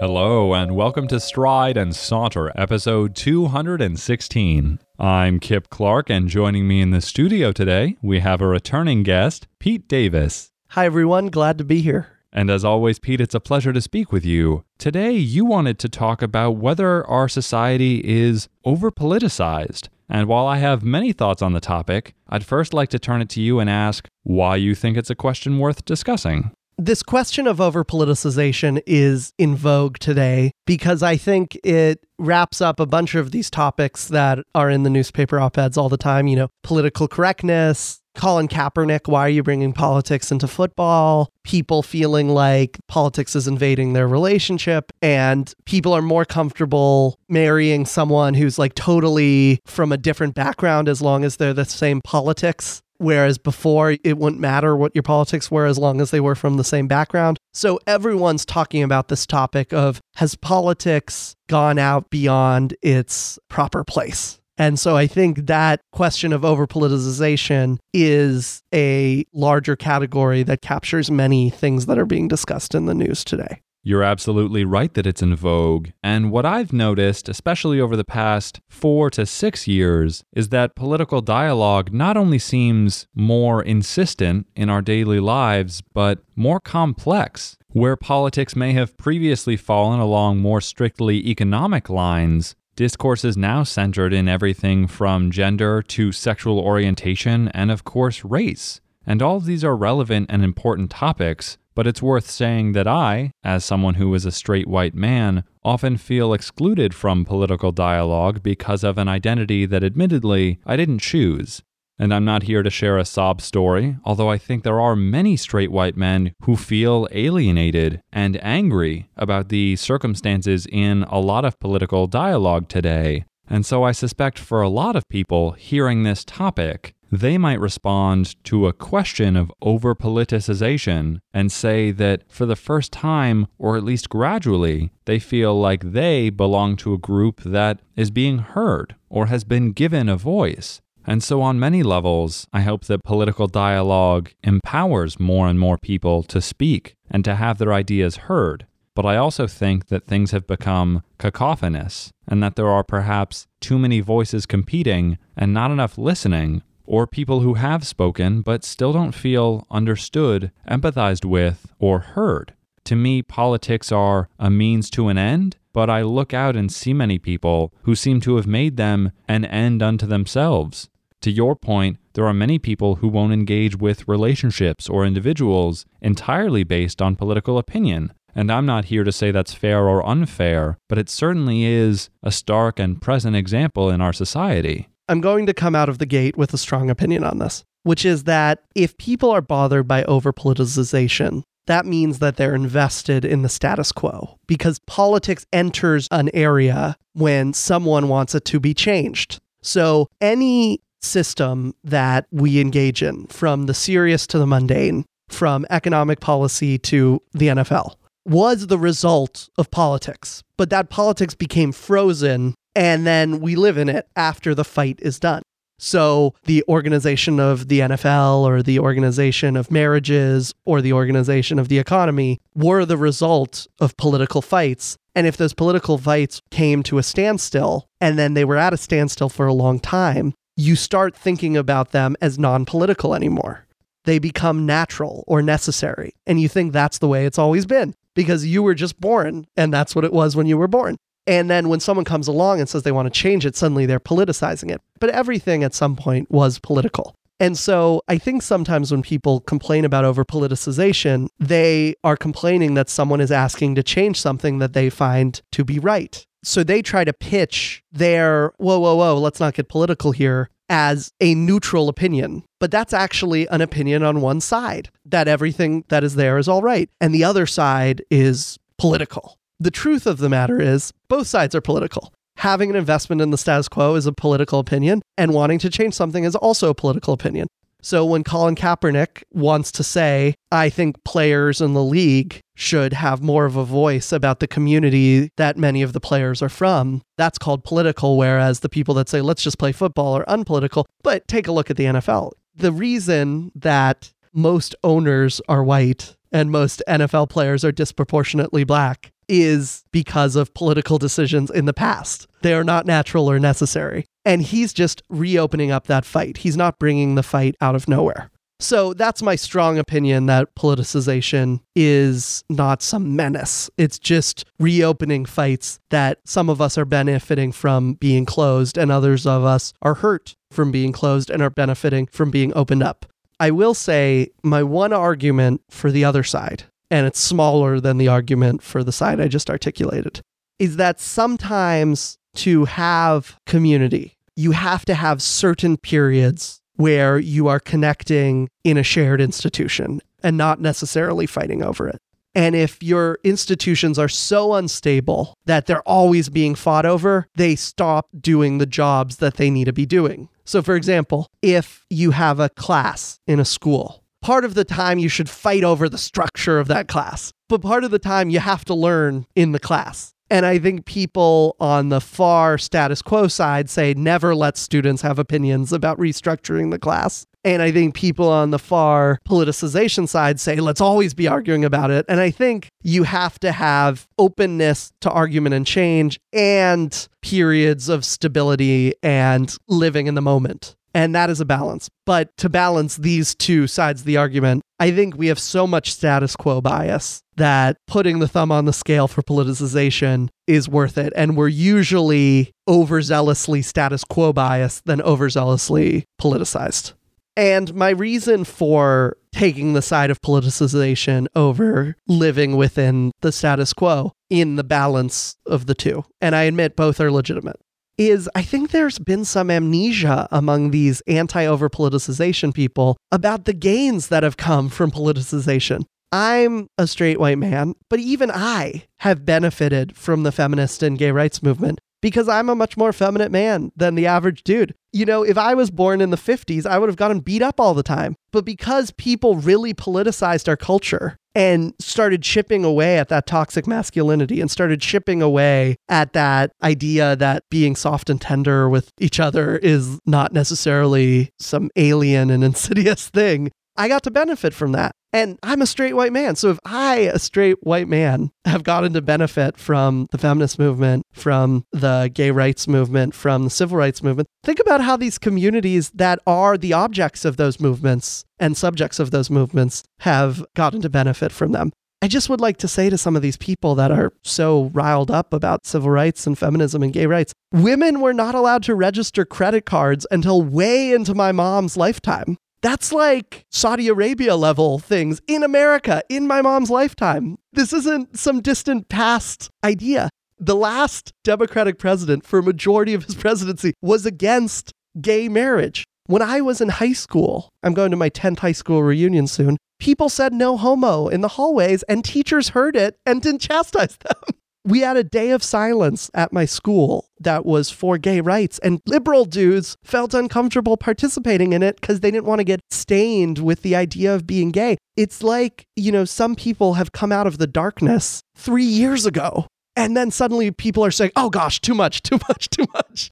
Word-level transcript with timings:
Hello, 0.00 0.54
and 0.54 0.76
welcome 0.76 1.08
to 1.08 1.18
Stride 1.18 1.76
and 1.76 1.96
Saunter, 1.96 2.52
episode 2.54 3.16
216. 3.16 4.78
I'm 4.98 5.40
Kip 5.40 5.70
Clark, 5.70 6.10
and 6.10 6.28
joining 6.28 6.68
me 6.68 6.82
in 6.82 6.90
the 6.90 7.00
studio 7.00 7.52
today, 7.52 7.96
we 8.02 8.20
have 8.20 8.40
a 8.40 8.46
returning 8.46 9.02
guest, 9.02 9.48
Pete 9.58 9.88
Davis. 9.88 10.52
Hi, 10.68 10.86
everyone. 10.86 11.28
Glad 11.28 11.58
to 11.58 11.64
be 11.64 11.80
here. 11.80 12.13
And 12.34 12.50
as 12.50 12.64
always, 12.64 12.98
Pete, 12.98 13.20
it's 13.20 13.34
a 13.34 13.40
pleasure 13.40 13.72
to 13.72 13.80
speak 13.80 14.10
with 14.10 14.24
you. 14.24 14.64
Today, 14.76 15.12
you 15.12 15.44
wanted 15.44 15.78
to 15.78 15.88
talk 15.88 16.20
about 16.20 16.56
whether 16.56 17.06
our 17.06 17.28
society 17.28 18.02
is 18.04 18.48
over 18.64 18.90
politicized. 18.90 19.88
And 20.08 20.26
while 20.26 20.46
I 20.46 20.58
have 20.58 20.82
many 20.82 21.12
thoughts 21.12 21.42
on 21.42 21.52
the 21.52 21.60
topic, 21.60 22.14
I'd 22.28 22.44
first 22.44 22.74
like 22.74 22.88
to 22.90 22.98
turn 22.98 23.22
it 23.22 23.28
to 23.30 23.40
you 23.40 23.60
and 23.60 23.70
ask 23.70 24.08
why 24.24 24.56
you 24.56 24.74
think 24.74 24.96
it's 24.96 25.10
a 25.10 25.14
question 25.14 25.60
worth 25.60 25.84
discussing. 25.84 26.50
This 26.76 27.04
question 27.04 27.46
of 27.46 27.60
over 27.60 27.84
politicization 27.84 28.82
is 28.84 29.32
in 29.38 29.54
vogue 29.54 29.98
today 29.98 30.50
because 30.66 31.04
I 31.04 31.16
think 31.16 31.56
it 31.62 32.00
wraps 32.18 32.60
up 32.60 32.80
a 32.80 32.86
bunch 32.86 33.14
of 33.14 33.30
these 33.30 33.48
topics 33.48 34.08
that 34.08 34.40
are 34.56 34.68
in 34.70 34.82
the 34.82 34.90
newspaper 34.90 35.38
op 35.38 35.56
eds 35.56 35.78
all 35.78 35.88
the 35.88 35.96
time. 35.96 36.26
You 36.26 36.34
know, 36.34 36.48
political 36.64 37.06
correctness, 37.06 38.00
Colin 38.14 38.48
Kaepernick, 38.48 39.08
why 39.08 39.26
are 39.26 39.30
you 39.30 39.42
bringing 39.42 39.72
politics 39.72 40.30
into 40.30 40.46
football? 40.46 41.30
People 41.42 41.82
feeling 41.82 42.28
like 42.28 42.78
politics 42.88 43.34
is 43.34 43.48
invading 43.48 43.92
their 43.92 44.08
relationship, 44.08 44.92
and 45.02 45.52
people 45.64 45.92
are 45.92 46.02
more 46.02 46.24
comfortable 46.24 47.18
marrying 47.28 47.84
someone 47.84 48.34
who's 48.34 48.58
like 48.58 48.74
totally 48.74 49.60
from 49.66 49.92
a 49.92 49.96
different 49.96 50.34
background 50.34 50.88
as 50.88 51.02
long 51.02 51.24
as 51.24 51.36
they're 51.36 51.52
the 51.52 51.64
same 51.64 52.00
politics. 52.02 52.82
Whereas 52.98 53.38
before, 53.38 53.96
it 54.04 54.18
wouldn't 54.18 54.40
matter 54.40 54.76
what 54.76 54.94
your 54.94 55.02
politics 55.02 55.50
were 55.50 55.66
as 55.66 55.78
long 55.78 56.00
as 56.00 56.10
they 56.12 56.20
were 56.20 56.36
from 56.36 56.56
the 56.56 56.64
same 56.64 56.86
background. 56.86 57.38
So 57.52 57.80
everyone's 57.86 58.46
talking 58.46 58.82
about 58.82 59.08
this 59.08 59.26
topic 59.26 59.72
of 59.72 60.00
has 60.16 60.36
politics 60.36 61.34
gone 61.48 61.78
out 61.78 62.08
beyond 62.10 62.76
its 62.82 63.38
proper 63.48 63.82
place? 63.82 64.40
And 64.56 64.78
so 64.78 64.96
I 64.96 65.06
think 65.06 65.46
that 65.46 65.80
question 65.92 66.32
of 66.32 66.44
over 66.44 66.66
politicization 66.66 67.78
is 67.92 68.62
a 68.72 69.24
larger 69.32 69.76
category 69.76 70.42
that 70.44 70.62
captures 70.62 71.10
many 71.10 71.50
things 71.50 71.86
that 71.86 71.98
are 71.98 72.06
being 72.06 72.28
discussed 72.28 72.74
in 72.74 72.86
the 72.86 72.94
news 72.94 73.24
today. 73.24 73.60
You're 73.86 74.02
absolutely 74.02 74.64
right 74.64 74.94
that 74.94 75.06
it's 75.06 75.20
in 75.20 75.36
vogue. 75.36 75.90
And 76.02 76.32
what 76.32 76.46
I've 76.46 76.72
noticed, 76.72 77.28
especially 77.28 77.78
over 77.78 77.96
the 77.96 78.04
past 78.04 78.62
four 78.66 79.10
to 79.10 79.26
six 79.26 79.68
years, 79.68 80.24
is 80.32 80.48
that 80.48 80.74
political 80.74 81.20
dialogue 81.20 81.92
not 81.92 82.16
only 82.16 82.38
seems 82.38 83.06
more 83.14 83.62
insistent 83.62 84.46
in 84.56 84.70
our 84.70 84.80
daily 84.80 85.20
lives, 85.20 85.82
but 85.92 86.20
more 86.34 86.60
complex. 86.60 87.58
Where 87.68 87.96
politics 87.96 88.56
may 88.56 88.72
have 88.72 88.96
previously 88.96 89.58
fallen 89.58 90.00
along 90.00 90.38
more 90.38 90.62
strictly 90.62 91.16
economic 91.28 91.90
lines, 91.90 92.54
Discourse 92.76 93.24
is 93.24 93.36
now 93.36 93.62
centered 93.62 94.12
in 94.12 94.26
everything 94.26 94.88
from 94.88 95.30
gender 95.30 95.80
to 95.80 96.10
sexual 96.10 96.58
orientation 96.58 97.46
and, 97.48 97.70
of 97.70 97.84
course, 97.84 98.24
race. 98.24 98.80
And 99.06 99.22
all 99.22 99.36
of 99.36 99.44
these 99.44 99.62
are 99.62 99.76
relevant 99.76 100.26
and 100.28 100.42
important 100.42 100.90
topics, 100.90 101.56
but 101.76 101.86
it's 101.86 102.02
worth 102.02 102.28
saying 102.28 102.72
that 102.72 102.88
I, 102.88 103.30
as 103.44 103.64
someone 103.64 103.94
who 103.94 104.12
is 104.14 104.24
a 104.24 104.32
straight 104.32 104.66
white 104.66 104.94
man, 104.94 105.44
often 105.62 105.96
feel 105.96 106.32
excluded 106.32 106.94
from 106.94 107.24
political 107.24 107.70
dialogue 107.70 108.42
because 108.42 108.82
of 108.82 108.98
an 108.98 109.06
identity 109.06 109.66
that 109.66 109.84
admittedly 109.84 110.58
I 110.66 110.74
didn't 110.76 110.98
choose. 110.98 111.62
And 111.98 112.12
I'm 112.12 112.24
not 112.24 112.44
here 112.44 112.62
to 112.62 112.70
share 112.70 112.98
a 112.98 113.04
sob 113.04 113.40
story, 113.40 113.96
although 114.04 114.28
I 114.28 114.38
think 114.38 114.64
there 114.64 114.80
are 114.80 114.96
many 114.96 115.36
straight 115.36 115.70
white 115.70 115.96
men 115.96 116.32
who 116.42 116.56
feel 116.56 117.06
alienated 117.12 118.00
and 118.12 118.42
angry 118.42 119.08
about 119.16 119.48
the 119.48 119.76
circumstances 119.76 120.66
in 120.70 121.04
a 121.04 121.20
lot 121.20 121.44
of 121.44 121.60
political 121.60 122.06
dialogue 122.08 122.68
today. 122.68 123.24
And 123.48 123.64
so 123.64 123.84
I 123.84 123.92
suspect 123.92 124.38
for 124.38 124.60
a 124.60 124.68
lot 124.68 124.96
of 124.96 125.08
people 125.08 125.52
hearing 125.52 126.02
this 126.02 126.24
topic, 126.24 126.94
they 127.12 127.38
might 127.38 127.60
respond 127.60 128.42
to 128.44 128.66
a 128.66 128.72
question 128.72 129.36
of 129.36 129.52
over 129.62 129.94
politicization 129.94 131.20
and 131.32 131.52
say 131.52 131.92
that 131.92 132.22
for 132.26 132.44
the 132.44 132.56
first 132.56 132.90
time, 132.90 133.46
or 133.56 133.76
at 133.76 133.84
least 133.84 134.08
gradually, 134.08 134.90
they 135.04 135.20
feel 135.20 135.60
like 135.60 135.92
they 135.92 136.28
belong 136.28 136.74
to 136.78 136.92
a 136.92 136.98
group 136.98 137.40
that 137.42 137.80
is 137.94 138.10
being 138.10 138.38
heard 138.38 138.96
or 139.08 139.26
has 139.26 139.44
been 139.44 139.70
given 139.70 140.08
a 140.08 140.16
voice. 140.16 140.80
And 141.06 141.22
so, 141.22 141.42
on 141.42 141.60
many 141.60 141.82
levels, 141.82 142.46
I 142.52 142.62
hope 142.62 142.84
that 142.84 143.04
political 143.04 143.46
dialogue 143.46 144.30
empowers 144.42 145.20
more 145.20 145.48
and 145.48 145.60
more 145.60 145.76
people 145.76 146.22
to 146.24 146.40
speak 146.40 146.94
and 147.10 147.24
to 147.24 147.34
have 147.34 147.58
their 147.58 147.72
ideas 147.72 148.16
heard. 148.16 148.66
But 148.94 149.04
I 149.04 149.16
also 149.16 149.46
think 149.46 149.88
that 149.88 150.06
things 150.06 150.30
have 150.30 150.46
become 150.46 151.02
cacophonous 151.18 152.10
and 152.28 152.42
that 152.42 152.56
there 152.56 152.68
are 152.68 152.84
perhaps 152.84 153.46
too 153.60 153.78
many 153.78 154.00
voices 154.00 154.46
competing 154.46 155.18
and 155.36 155.52
not 155.52 155.70
enough 155.70 155.98
listening, 155.98 156.62
or 156.86 157.06
people 157.06 157.40
who 157.40 157.54
have 157.54 157.86
spoken 157.86 158.40
but 158.40 158.64
still 158.64 158.92
don't 158.92 159.14
feel 159.14 159.66
understood, 159.70 160.52
empathized 160.70 161.24
with, 161.24 161.72
or 161.78 162.00
heard. 162.00 162.54
To 162.84 162.96
me, 162.96 163.22
politics 163.22 163.90
are 163.90 164.28
a 164.38 164.50
means 164.50 164.90
to 164.90 165.08
an 165.08 165.18
end, 165.18 165.56
but 165.72 165.90
I 165.90 166.02
look 166.02 166.32
out 166.32 166.54
and 166.54 166.70
see 166.70 166.92
many 166.92 167.18
people 167.18 167.72
who 167.82 167.94
seem 167.94 168.20
to 168.20 168.36
have 168.36 168.46
made 168.46 168.76
them 168.76 169.10
an 169.26 169.44
end 169.44 169.82
unto 169.82 170.06
themselves. 170.06 170.88
To 171.24 171.30
your 171.30 171.56
point, 171.56 171.96
there 172.12 172.26
are 172.26 172.34
many 172.34 172.58
people 172.58 172.96
who 172.96 173.08
won't 173.08 173.32
engage 173.32 173.76
with 173.76 174.06
relationships 174.06 174.90
or 174.90 175.06
individuals 175.06 175.86
entirely 176.02 176.64
based 176.64 177.00
on 177.00 177.16
political 177.16 177.56
opinion. 177.56 178.12
And 178.34 178.52
I'm 178.52 178.66
not 178.66 178.84
here 178.84 179.04
to 179.04 179.10
say 179.10 179.30
that's 179.30 179.54
fair 179.54 179.88
or 179.88 180.06
unfair, 180.06 180.76
but 180.86 180.98
it 180.98 181.08
certainly 181.08 181.64
is 181.64 182.10
a 182.22 182.30
stark 182.30 182.78
and 182.78 183.00
present 183.00 183.36
example 183.36 183.88
in 183.88 184.02
our 184.02 184.12
society. 184.12 184.90
I'm 185.08 185.22
going 185.22 185.46
to 185.46 185.54
come 185.54 185.74
out 185.74 185.88
of 185.88 185.96
the 185.96 186.04
gate 186.04 186.36
with 186.36 186.52
a 186.52 186.58
strong 186.58 186.90
opinion 186.90 187.24
on 187.24 187.38
this, 187.38 187.64
which 187.84 188.04
is 188.04 188.24
that 188.24 188.62
if 188.74 188.94
people 188.98 189.30
are 189.30 189.40
bothered 189.40 189.88
by 189.88 190.04
over 190.04 190.30
politicization, 190.30 191.42
that 191.64 191.86
means 191.86 192.18
that 192.18 192.36
they're 192.36 192.54
invested 192.54 193.24
in 193.24 193.40
the 193.40 193.48
status 193.48 193.92
quo 193.92 194.38
because 194.46 194.78
politics 194.80 195.46
enters 195.54 196.06
an 196.10 196.28
area 196.34 196.98
when 197.14 197.54
someone 197.54 198.10
wants 198.10 198.34
it 198.34 198.44
to 198.44 198.60
be 198.60 198.74
changed. 198.74 199.40
So, 199.62 200.10
any 200.20 200.82
system 201.04 201.74
that 201.84 202.26
we 202.30 202.60
engage 202.60 203.02
in, 203.02 203.26
from 203.26 203.66
the 203.66 203.74
serious 203.74 204.26
to 204.28 204.38
the 204.38 204.46
mundane, 204.46 205.04
from 205.28 205.66
economic 205.70 206.20
policy 206.20 206.78
to 206.78 207.20
the 207.32 207.48
NFL, 207.48 207.94
was 208.24 208.66
the 208.66 208.78
result 208.78 209.48
of 209.58 209.70
politics. 209.70 210.42
But 210.56 210.70
that 210.70 210.90
politics 210.90 211.34
became 211.34 211.72
frozen, 211.72 212.54
and 212.74 213.06
then 213.06 213.40
we 213.40 213.56
live 213.56 213.78
in 213.78 213.88
it 213.88 214.08
after 214.16 214.54
the 214.54 214.64
fight 214.64 214.98
is 215.02 215.18
done. 215.18 215.42
So, 215.78 216.34
the 216.44 216.64
organization 216.68 217.40
of 217.40 217.68
the 217.68 217.80
NFL 217.80 218.44
or 218.44 218.62
the 218.62 218.78
organization 218.78 219.56
of 219.56 219.72
marriages 219.72 220.54
or 220.64 220.80
the 220.80 220.92
organization 220.92 221.58
of 221.58 221.68
the 221.68 221.78
economy 221.78 222.38
were 222.54 222.84
the 222.84 222.96
result 222.96 223.66
of 223.80 223.96
political 223.96 224.40
fights. 224.40 224.96
And 225.16 225.26
if 225.26 225.36
those 225.36 225.52
political 225.52 225.98
fights 225.98 226.40
came 226.50 226.82
to 226.84 226.98
a 226.98 227.02
standstill 227.02 227.86
and 228.00 228.18
then 228.18 228.34
they 228.34 228.44
were 228.44 228.56
at 228.56 228.72
a 228.72 228.76
standstill 228.76 229.28
for 229.28 229.46
a 229.46 229.52
long 229.52 229.80
time, 229.80 230.34
you 230.56 230.76
start 230.76 231.16
thinking 231.16 231.56
about 231.56 231.90
them 231.90 232.16
as 232.20 232.38
non 232.38 232.64
political 232.64 233.14
anymore. 233.14 233.66
They 234.04 234.18
become 234.18 234.66
natural 234.66 235.24
or 235.26 235.42
necessary. 235.42 236.14
And 236.26 236.40
you 236.40 236.48
think 236.48 236.72
that's 236.72 236.98
the 236.98 237.08
way 237.08 237.26
it's 237.26 237.38
always 237.38 237.66
been 237.66 237.94
because 238.14 238.46
you 238.46 238.62
were 238.62 238.74
just 238.74 239.00
born 239.00 239.46
and 239.56 239.72
that's 239.72 239.94
what 239.94 240.04
it 240.04 240.12
was 240.12 240.36
when 240.36 240.46
you 240.46 240.58
were 240.58 240.68
born. 240.68 240.96
And 241.26 241.50
then 241.50 241.68
when 241.68 241.80
someone 241.80 242.04
comes 242.04 242.28
along 242.28 242.60
and 242.60 242.68
says 242.68 242.82
they 242.82 242.92
want 242.92 243.06
to 243.12 243.20
change 243.20 243.46
it, 243.46 243.56
suddenly 243.56 243.86
they're 243.86 244.00
politicizing 244.00 244.70
it. 244.70 244.82
But 245.00 245.10
everything 245.10 245.64
at 245.64 245.74
some 245.74 245.96
point 245.96 246.30
was 246.30 246.58
political. 246.58 247.14
And 247.40 247.58
so 247.58 248.02
I 248.06 248.18
think 248.18 248.42
sometimes 248.42 248.92
when 248.92 249.02
people 249.02 249.40
complain 249.40 249.84
about 249.84 250.04
over 250.04 250.24
politicization, 250.24 251.28
they 251.40 251.94
are 252.04 252.16
complaining 252.16 252.74
that 252.74 252.88
someone 252.88 253.20
is 253.20 253.32
asking 253.32 253.74
to 253.74 253.82
change 253.82 254.20
something 254.20 254.58
that 254.58 254.72
they 254.72 254.88
find 254.88 255.40
to 255.52 255.64
be 255.64 255.78
right. 255.78 256.24
So 256.44 256.62
they 256.62 256.82
try 256.82 257.04
to 257.04 257.12
pitch 257.12 257.82
their, 257.90 258.52
whoa, 258.58 258.78
whoa, 258.78 258.94
whoa, 258.94 259.18
let's 259.18 259.40
not 259.40 259.54
get 259.54 259.68
political 259.68 260.12
here, 260.12 260.50
as 260.68 261.12
a 261.20 261.34
neutral 261.34 261.88
opinion. 261.88 262.42
But 262.60 262.70
that's 262.70 262.92
actually 262.92 263.46
an 263.48 263.60
opinion 263.60 264.02
on 264.02 264.20
one 264.20 264.40
side 264.40 264.90
that 265.06 265.28
everything 265.28 265.84
that 265.88 266.04
is 266.04 266.14
there 266.14 266.38
is 266.38 266.48
all 266.48 266.62
right. 266.62 266.88
And 267.00 267.14
the 267.14 267.24
other 267.24 267.46
side 267.46 268.02
is 268.10 268.58
political. 268.78 269.38
The 269.60 269.70
truth 269.70 270.06
of 270.06 270.18
the 270.18 270.28
matter 270.28 270.60
is, 270.60 270.92
both 271.08 271.26
sides 271.26 271.54
are 271.54 271.60
political. 271.60 272.12
Having 272.38 272.70
an 272.70 272.76
investment 272.76 273.22
in 273.22 273.30
the 273.30 273.38
status 273.38 273.68
quo 273.68 273.94
is 273.94 274.06
a 274.06 274.12
political 274.12 274.58
opinion, 274.58 275.02
and 275.16 275.32
wanting 275.32 275.58
to 275.60 275.70
change 275.70 275.94
something 275.94 276.24
is 276.24 276.34
also 276.34 276.68
a 276.68 276.74
political 276.74 277.14
opinion. 277.14 277.46
So 277.84 278.02
when 278.06 278.24
Colin 278.24 278.54
Kaepernick 278.54 279.24
wants 279.30 279.70
to 279.72 279.84
say, 279.84 280.36
I 280.50 280.70
think 280.70 281.04
players 281.04 281.60
in 281.60 281.74
the 281.74 281.84
league 281.84 282.40
should 282.56 282.94
have 282.94 283.22
more 283.22 283.44
of 283.44 283.56
a 283.56 283.64
voice 283.64 284.10
about 284.10 284.40
the 284.40 284.46
community 284.46 285.28
that 285.36 285.58
many 285.58 285.82
of 285.82 285.92
the 285.92 286.00
players 286.00 286.40
are 286.40 286.48
from, 286.48 287.02
that's 287.18 287.36
called 287.36 287.62
political. 287.62 288.16
Whereas 288.16 288.60
the 288.60 288.70
people 288.70 288.94
that 288.94 289.10
say, 289.10 289.20
let's 289.20 289.42
just 289.42 289.58
play 289.58 289.70
football 289.70 290.16
are 290.16 290.24
unpolitical. 290.26 290.86
But 291.02 291.28
take 291.28 291.46
a 291.46 291.52
look 291.52 291.68
at 291.68 291.76
the 291.76 291.84
NFL. 291.84 292.32
The 292.56 292.72
reason 292.72 293.52
that 293.54 294.14
most 294.32 294.74
owners 294.82 295.42
are 295.46 295.62
white 295.62 296.16
and 296.32 296.50
most 296.50 296.82
NFL 296.88 297.28
players 297.28 297.66
are 297.66 297.72
disproportionately 297.72 298.64
black 298.64 299.12
is 299.28 299.84
because 299.92 300.36
of 300.36 300.54
political 300.54 300.96
decisions 300.96 301.50
in 301.50 301.66
the 301.66 301.74
past. 301.74 302.28
They 302.40 302.54
are 302.54 302.64
not 302.64 302.86
natural 302.86 303.30
or 303.30 303.38
necessary. 303.38 304.06
And 304.24 304.42
he's 304.42 304.72
just 304.72 305.02
reopening 305.08 305.70
up 305.70 305.86
that 305.86 306.04
fight. 306.04 306.38
He's 306.38 306.56
not 306.56 306.78
bringing 306.78 307.14
the 307.14 307.22
fight 307.22 307.56
out 307.60 307.74
of 307.74 307.88
nowhere. 307.88 308.30
So 308.60 308.94
that's 308.94 309.20
my 309.20 309.36
strong 309.36 309.78
opinion 309.78 310.26
that 310.26 310.54
politicization 310.54 311.60
is 311.74 312.44
not 312.48 312.82
some 312.82 313.16
menace. 313.16 313.68
It's 313.76 313.98
just 313.98 314.44
reopening 314.58 315.26
fights 315.26 315.80
that 315.90 316.20
some 316.24 316.48
of 316.48 316.60
us 316.60 316.78
are 316.78 316.84
benefiting 316.84 317.52
from 317.52 317.94
being 317.94 318.24
closed 318.24 318.78
and 318.78 318.90
others 318.90 319.26
of 319.26 319.44
us 319.44 319.72
are 319.82 319.94
hurt 319.94 320.36
from 320.50 320.70
being 320.70 320.92
closed 320.92 321.30
and 321.30 321.42
are 321.42 321.50
benefiting 321.50 322.06
from 322.06 322.30
being 322.30 322.52
opened 322.54 322.82
up. 322.82 323.06
I 323.40 323.50
will 323.50 323.74
say 323.74 324.30
my 324.42 324.62
one 324.62 324.92
argument 324.92 325.60
for 325.68 325.90
the 325.90 326.04
other 326.04 326.22
side, 326.22 326.64
and 326.90 327.06
it's 327.06 327.18
smaller 327.18 327.80
than 327.80 327.98
the 327.98 328.08
argument 328.08 328.62
for 328.62 328.84
the 328.84 328.92
side 328.92 329.20
I 329.20 329.26
just 329.26 329.50
articulated, 329.50 330.20
is 330.60 330.76
that 330.76 331.00
sometimes 331.00 332.16
to 332.36 332.64
have 332.64 333.36
community, 333.46 334.13
you 334.36 334.52
have 334.52 334.84
to 334.86 334.94
have 334.94 335.22
certain 335.22 335.76
periods 335.76 336.60
where 336.76 337.18
you 337.18 337.46
are 337.46 337.60
connecting 337.60 338.48
in 338.64 338.76
a 338.76 338.82
shared 338.82 339.20
institution 339.20 340.00
and 340.22 340.36
not 340.36 340.60
necessarily 340.60 341.26
fighting 341.26 341.62
over 341.62 341.88
it. 341.88 342.00
And 342.34 342.56
if 342.56 342.82
your 342.82 343.18
institutions 343.22 343.96
are 343.96 344.08
so 344.08 344.54
unstable 344.54 345.34
that 345.46 345.66
they're 345.66 345.82
always 345.82 346.28
being 346.28 346.56
fought 346.56 346.84
over, 346.84 347.28
they 347.36 347.54
stop 347.54 348.08
doing 348.18 348.58
the 348.58 348.66
jobs 348.66 349.18
that 349.18 349.34
they 349.34 349.50
need 349.50 349.66
to 349.66 349.72
be 349.72 349.86
doing. 349.86 350.28
So, 350.44 350.60
for 350.60 350.74
example, 350.74 351.28
if 351.42 351.86
you 351.90 352.10
have 352.10 352.40
a 352.40 352.48
class 352.48 353.20
in 353.26 353.38
a 353.38 353.44
school, 353.44 354.02
part 354.20 354.44
of 354.44 354.54
the 354.54 354.64
time 354.64 354.98
you 354.98 355.08
should 355.08 355.28
fight 355.28 355.62
over 355.62 355.88
the 355.88 355.98
structure 355.98 356.58
of 356.58 356.66
that 356.68 356.88
class, 356.88 357.32
but 357.48 357.62
part 357.62 357.84
of 357.84 357.92
the 357.92 357.98
time 358.00 358.30
you 358.30 358.40
have 358.40 358.64
to 358.64 358.74
learn 358.74 359.26
in 359.36 359.52
the 359.52 359.60
class. 359.60 360.13
And 360.30 360.46
I 360.46 360.58
think 360.58 360.86
people 360.86 361.54
on 361.60 361.90
the 361.90 362.00
far 362.00 362.58
status 362.58 363.02
quo 363.02 363.28
side 363.28 363.68
say 363.68 363.94
never 363.94 364.34
let 364.34 364.56
students 364.56 365.02
have 365.02 365.18
opinions 365.18 365.72
about 365.72 365.98
restructuring 365.98 366.70
the 366.70 366.78
class. 366.78 367.26
And 367.46 367.60
I 367.60 367.70
think 367.70 367.94
people 367.94 368.30
on 368.30 368.50
the 368.50 368.58
far 368.58 369.18
politicization 369.28 370.08
side 370.08 370.40
say, 370.40 370.56
let's 370.56 370.80
always 370.80 371.12
be 371.12 371.28
arguing 371.28 371.62
about 371.62 371.90
it. 371.90 372.06
And 372.08 372.18
I 372.18 372.30
think 372.30 372.68
you 372.82 373.02
have 373.02 373.38
to 373.40 373.52
have 373.52 374.08
openness 374.18 374.92
to 375.02 375.10
argument 375.10 375.54
and 375.54 375.66
change 375.66 376.18
and 376.32 377.06
periods 377.20 377.90
of 377.90 378.04
stability 378.04 378.94
and 379.02 379.54
living 379.68 380.06
in 380.06 380.14
the 380.14 380.22
moment. 380.22 380.74
And 380.94 381.14
that 381.14 381.28
is 381.28 381.40
a 381.40 381.44
balance. 381.44 381.90
But 382.06 382.34
to 382.38 382.48
balance 382.48 382.96
these 382.96 383.34
two 383.34 383.66
sides 383.66 384.02
of 384.02 384.06
the 384.06 384.16
argument, 384.16 384.62
I 384.78 384.92
think 384.92 385.16
we 385.16 385.26
have 385.26 385.38
so 385.38 385.66
much 385.66 385.92
status 385.92 386.36
quo 386.36 386.60
bias 386.60 387.20
that 387.36 387.76
putting 387.88 388.20
the 388.20 388.28
thumb 388.28 388.52
on 388.52 388.64
the 388.64 388.72
scale 388.72 389.08
for 389.08 389.22
politicization 389.22 390.28
is 390.46 390.68
worth 390.68 390.96
it. 390.96 391.12
And 391.16 391.36
we're 391.36 391.48
usually 391.48 392.52
overzealously 392.68 393.64
status 393.64 394.04
quo 394.04 394.32
biased 394.32 394.84
than 394.84 395.00
overzealously 395.00 396.04
politicized. 396.20 396.92
And 397.36 397.74
my 397.74 397.90
reason 397.90 398.44
for 398.44 399.16
taking 399.32 399.72
the 399.72 399.82
side 399.82 400.10
of 400.10 400.20
politicization 400.20 401.26
over 401.34 401.96
living 402.06 402.56
within 402.56 403.10
the 403.22 403.32
status 403.32 403.72
quo 403.72 404.12
in 404.30 404.54
the 404.54 404.62
balance 404.62 405.36
of 405.44 405.66
the 405.66 405.74
two, 405.74 406.04
and 406.20 406.36
I 406.36 406.44
admit 406.44 406.76
both 406.76 407.00
are 407.00 407.10
legitimate, 407.10 407.58
is 407.98 408.28
I 408.34 408.42
think 408.42 408.70
there's 408.70 408.98
been 408.98 409.24
some 409.24 409.50
amnesia 409.50 410.28
among 410.30 410.70
these 410.70 411.00
anti 411.06 411.46
over 411.46 411.68
politicization 411.68 412.52
people 412.52 412.96
about 413.12 413.44
the 413.44 413.52
gains 413.52 414.08
that 414.08 414.22
have 414.22 414.36
come 414.36 414.68
from 414.68 414.90
politicization. 414.90 415.84
I'm 416.12 416.68
a 416.78 416.86
straight 416.86 417.18
white 417.18 417.38
man, 417.38 417.74
but 417.90 417.98
even 417.98 418.30
I 418.30 418.84
have 419.00 419.24
benefited 419.24 419.96
from 419.96 420.22
the 420.22 420.30
feminist 420.30 420.82
and 420.82 420.96
gay 420.96 421.10
rights 421.10 421.42
movement 421.42 421.80
because 422.04 422.28
I'm 422.28 422.50
a 422.50 422.54
much 422.54 422.76
more 422.76 422.92
feminine 422.92 423.32
man 423.32 423.72
than 423.74 423.94
the 423.94 424.06
average 424.06 424.44
dude. 424.44 424.74
You 424.92 425.06
know, 425.06 425.22
if 425.22 425.38
I 425.38 425.54
was 425.54 425.70
born 425.70 426.02
in 426.02 426.10
the 426.10 426.18
50s, 426.18 426.66
I 426.66 426.78
would 426.78 426.90
have 426.90 426.98
gotten 426.98 427.20
beat 427.20 427.40
up 427.40 427.58
all 427.58 427.72
the 427.72 427.82
time. 427.82 428.14
But 428.30 428.44
because 428.44 428.90
people 428.90 429.36
really 429.36 429.72
politicized 429.72 430.46
our 430.46 430.56
culture 430.58 431.16
and 431.34 431.72
started 431.80 432.22
chipping 432.22 432.62
away 432.62 432.98
at 432.98 433.08
that 433.08 433.26
toxic 433.26 433.66
masculinity 433.66 434.42
and 434.42 434.50
started 434.50 434.82
chipping 434.82 435.22
away 435.22 435.76
at 435.88 436.12
that 436.12 436.52
idea 436.62 437.16
that 437.16 437.44
being 437.50 437.74
soft 437.74 438.10
and 438.10 438.20
tender 438.20 438.68
with 438.68 438.92
each 439.00 439.18
other 439.18 439.56
is 439.56 439.98
not 440.04 440.30
necessarily 440.34 441.30
some 441.38 441.70
alien 441.74 442.28
and 442.28 442.44
insidious 442.50 443.08
thing, 443.08 443.50
I 443.78 443.88
got 443.88 444.02
to 444.02 444.10
benefit 444.10 444.52
from 444.52 444.72
that. 444.72 444.94
And 445.14 445.38
I'm 445.44 445.62
a 445.62 445.66
straight 445.66 445.94
white 445.94 446.12
man. 446.12 446.34
So 446.34 446.50
if 446.50 446.58
I, 446.64 446.96
a 447.02 447.20
straight 447.20 447.58
white 447.62 447.86
man, 447.86 448.32
have 448.44 448.64
gotten 448.64 448.92
to 448.94 449.00
benefit 449.00 449.56
from 449.56 450.08
the 450.10 450.18
feminist 450.18 450.58
movement, 450.58 451.04
from 451.12 451.64
the 451.70 452.10
gay 452.12 452.32
rights 452.32 452.66
movement, 452.66 453.14
from 453.14 453.44
the 453.44 453.50
civil 453.50 453.78
rights 453.78 454.02
movement, 454.02 454.26
think 454.42 454.58
about 454.58 454.80
how 454.80 454.96
these 454.96 455.18
communities 455.18 455.90
that 455.90 456.18
are 456.26 456.58
the 456.58 456.72
objects 456.72 457.24
of 457.24 457.36
those 457.36 457.60
movements 457.60 458.24
and 458.40 458.56
subjects 458.56 458.98
of 458.98 459.12
those 459.12 459.30
movements 459.30 459.84
have 460.00 460.44
gotten 460.56 460.82
to 460.82 460.90
benefit 460.90 461.30
from 461.30 461.52
them. 461.52 461.70
I 462.02 462.08
just 462.08 462.28
would 462.28 462.40
like 462.40 462.56
to 462.58 462.68
say 462.68 462.90
to 462.90 462.98
some 462.98 463.14
of 463.14 463.22
these 463.22 463.36
people 463.36 463.76
that 463.76 463.92
are 463.92 464.12
so 464.24 464.72
riled 464.74 465.12
up 465.12 465.32
about 465.32 465.64
civil 465.64 465.90
rights 465.90 466.26
and 466.26 466.36
feminism 466.36 466.82
and 466.82 466.92
gay 466.92 467.06
rights 467.06 467.32
women 467.52 468.00
were 468.00 468.12
not 468.12 468.34
allowed 468.34 468.64
to 468.64 468.74
register 468.74 469.24
credit 469.24 469.64
cards 469.64 470.06
until 470.10 470.42
way 470.42 470.92
into 470.92 471.14
my 471.14 471.30
mom's 471.30 471.76
lifetime. 471.76 472.36
That's 472.64 472.92
like 472.92 473.44
Saudi 473.50 473.88
Arabia 473.88 474.36
level 474.36 474.78
things 474.78 475.20
in 475.28 475.42
America 475.42 476.02
in 476.08 476.26
my 476.26 476.40
mom's 476.40 476.70
lifetime. 476.70 477.36
This 477.52 477.74
isn't 477.74 478.18
some 478.18 478.40
distant 478.40 478.88
past 478.88 479.50
idea. 479.62 480.08
The 480.38 480.56
last 480.56 481.12
Democratic 481.24 481.78
president 481.78 482.24
for 482.24 482.38
a 482.38 482.42
majority 482.42 482.94
of 482.94 483.04
his 483.04 483.16
presidency 483.16 483.74
was 483.82 484.06
against 484.06 484.72
gay 484.98 485.28
marriage. 485.28 485.84
When 486.06 486.22
I 486.22 486.40
was 486.40 486.62
in 486.62 486.70
high 486.70 486.94
school, 486.94 487.50
I'm 487.62 487.74
going 487.74 487.90
to 487.90 487.98
my 487.98 488.08
10th 488.08 488.38
high 488.38 488.52
school 488.52 488.82
reunion 488.82 489.26
soon, 489.26 489.58
people 489.78 490.08
said 490.08 490.32
no 490.32 490.56
homo 490.56 491.08
in 491.08 491.20
the 491.20 491.28
hallways 491.36 491.82
and 491.82 492.02
teachers 492.02 492.48
heard 492.48 492.76
it 492.76 492.96
and 493.04 493.20
didn't 493.20 493.42
chastise 493.42 493.98
them. 493.98 494.16
we 494.64 494.80
had 494.80 494.96
a 494.96 495.04
day 495.04 495.30
of 495.30 495.42
silence 495.42 496.10
at 496.14 496.32
my 496.32 496.46
school 496.46 497.10
that 497.20 497.44
was 497.44 497.70
for 497.70 497.98
gay 497.98 498.20
rights, 498.22 498.58
and 498.60 498.80
liberal 498.86 499.26
dudes 499.26 499.76
felt 499.84 500.14
uncomfortable 500.14 500.78
participating 500.78 501.52
in 501.52 501.62
it 501.62 501.80
because 501.80 502.00
they 502.00 502.10
didn't 502.10 502.24
want 502.24 502.38
to 502.38 502.44
get 502.44 502.60
stained 502.70 503.38
with 503.38 503.60
the 503.60 503.76
idea 503.76 504.14
of 504.14 504.26
being 504.26 504.50
gay. 504.50 504.78
It's 504.96 505.22
like, 505.22 505.66
you 505.76 505.92
know, 505.92 506.06
some 506.06 506.34
people 506.34 506.74
have 506.74 506.92
come 506.92 507.12
out 507.12 507.26
of 507.26 507.36
the 507.36 507.46
darkness 507.46 508.22
three 508.36 508.64
years 508.64 509.04
ago, 509.04 509.46
and 509.76 509.96
then 509.96 510.10
suddenly 510.10 510.50
people 510.50 510.84
are 510.84 510.90
saying, 510.90 511.12
oh 511.14 511.28
gosh, 511.28 511.60
too 511.60 511.74
much, 511.74 512.02
too 512.02 512.18
much, 512.28 512.48
too 512.48 512.64
much. 512.72 513.10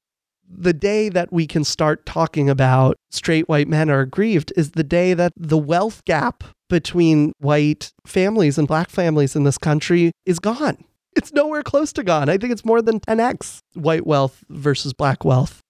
The 0.48 0.72
day 0.72 1.10
that 1.10 1.32
we 1.32 1.46
can 1.46 1.64
start 1.64 2.06
talking 2.06 2.48
about 2.48 2.96
straight 3.10 3.48
white 3.48 3.68
men 3.68 3.90
are 3.90 4.00
aggrieved 4.00 4.52
is 4.56 4.70
the 4.70 4.84
day 4.84 5.12
that 5.14 5.32
the 5.36 5.58
wealth 5.58 6.04
gap 6.04 6.44
between 6.68 7.32
white 7.38 7.92
families 8.06 8.56
and 8.56 8.66
black 8.66 8.88
families 8.88 9.36
in 9.36 9.44
this 9.44 9.58
country 9.58 10.12
is 10.24 10.38
gone 10.38 10.84
it's 11.16 11.32
nowhere 11.32 11.62
close 11.62 11.92
to 11.94 12.02
gone. 12.02 12.28
I 12.28 12.38
think 12.38 12.52
it's 12.52 12.64
more 12.64 12.82
than 12.82 13.00
10x 13.00 13.60
white 13.74 14.06
wealth 14.06 14.44
versus 14.48 14.92
black 14.92 15.24
wealth. 15.24 15.62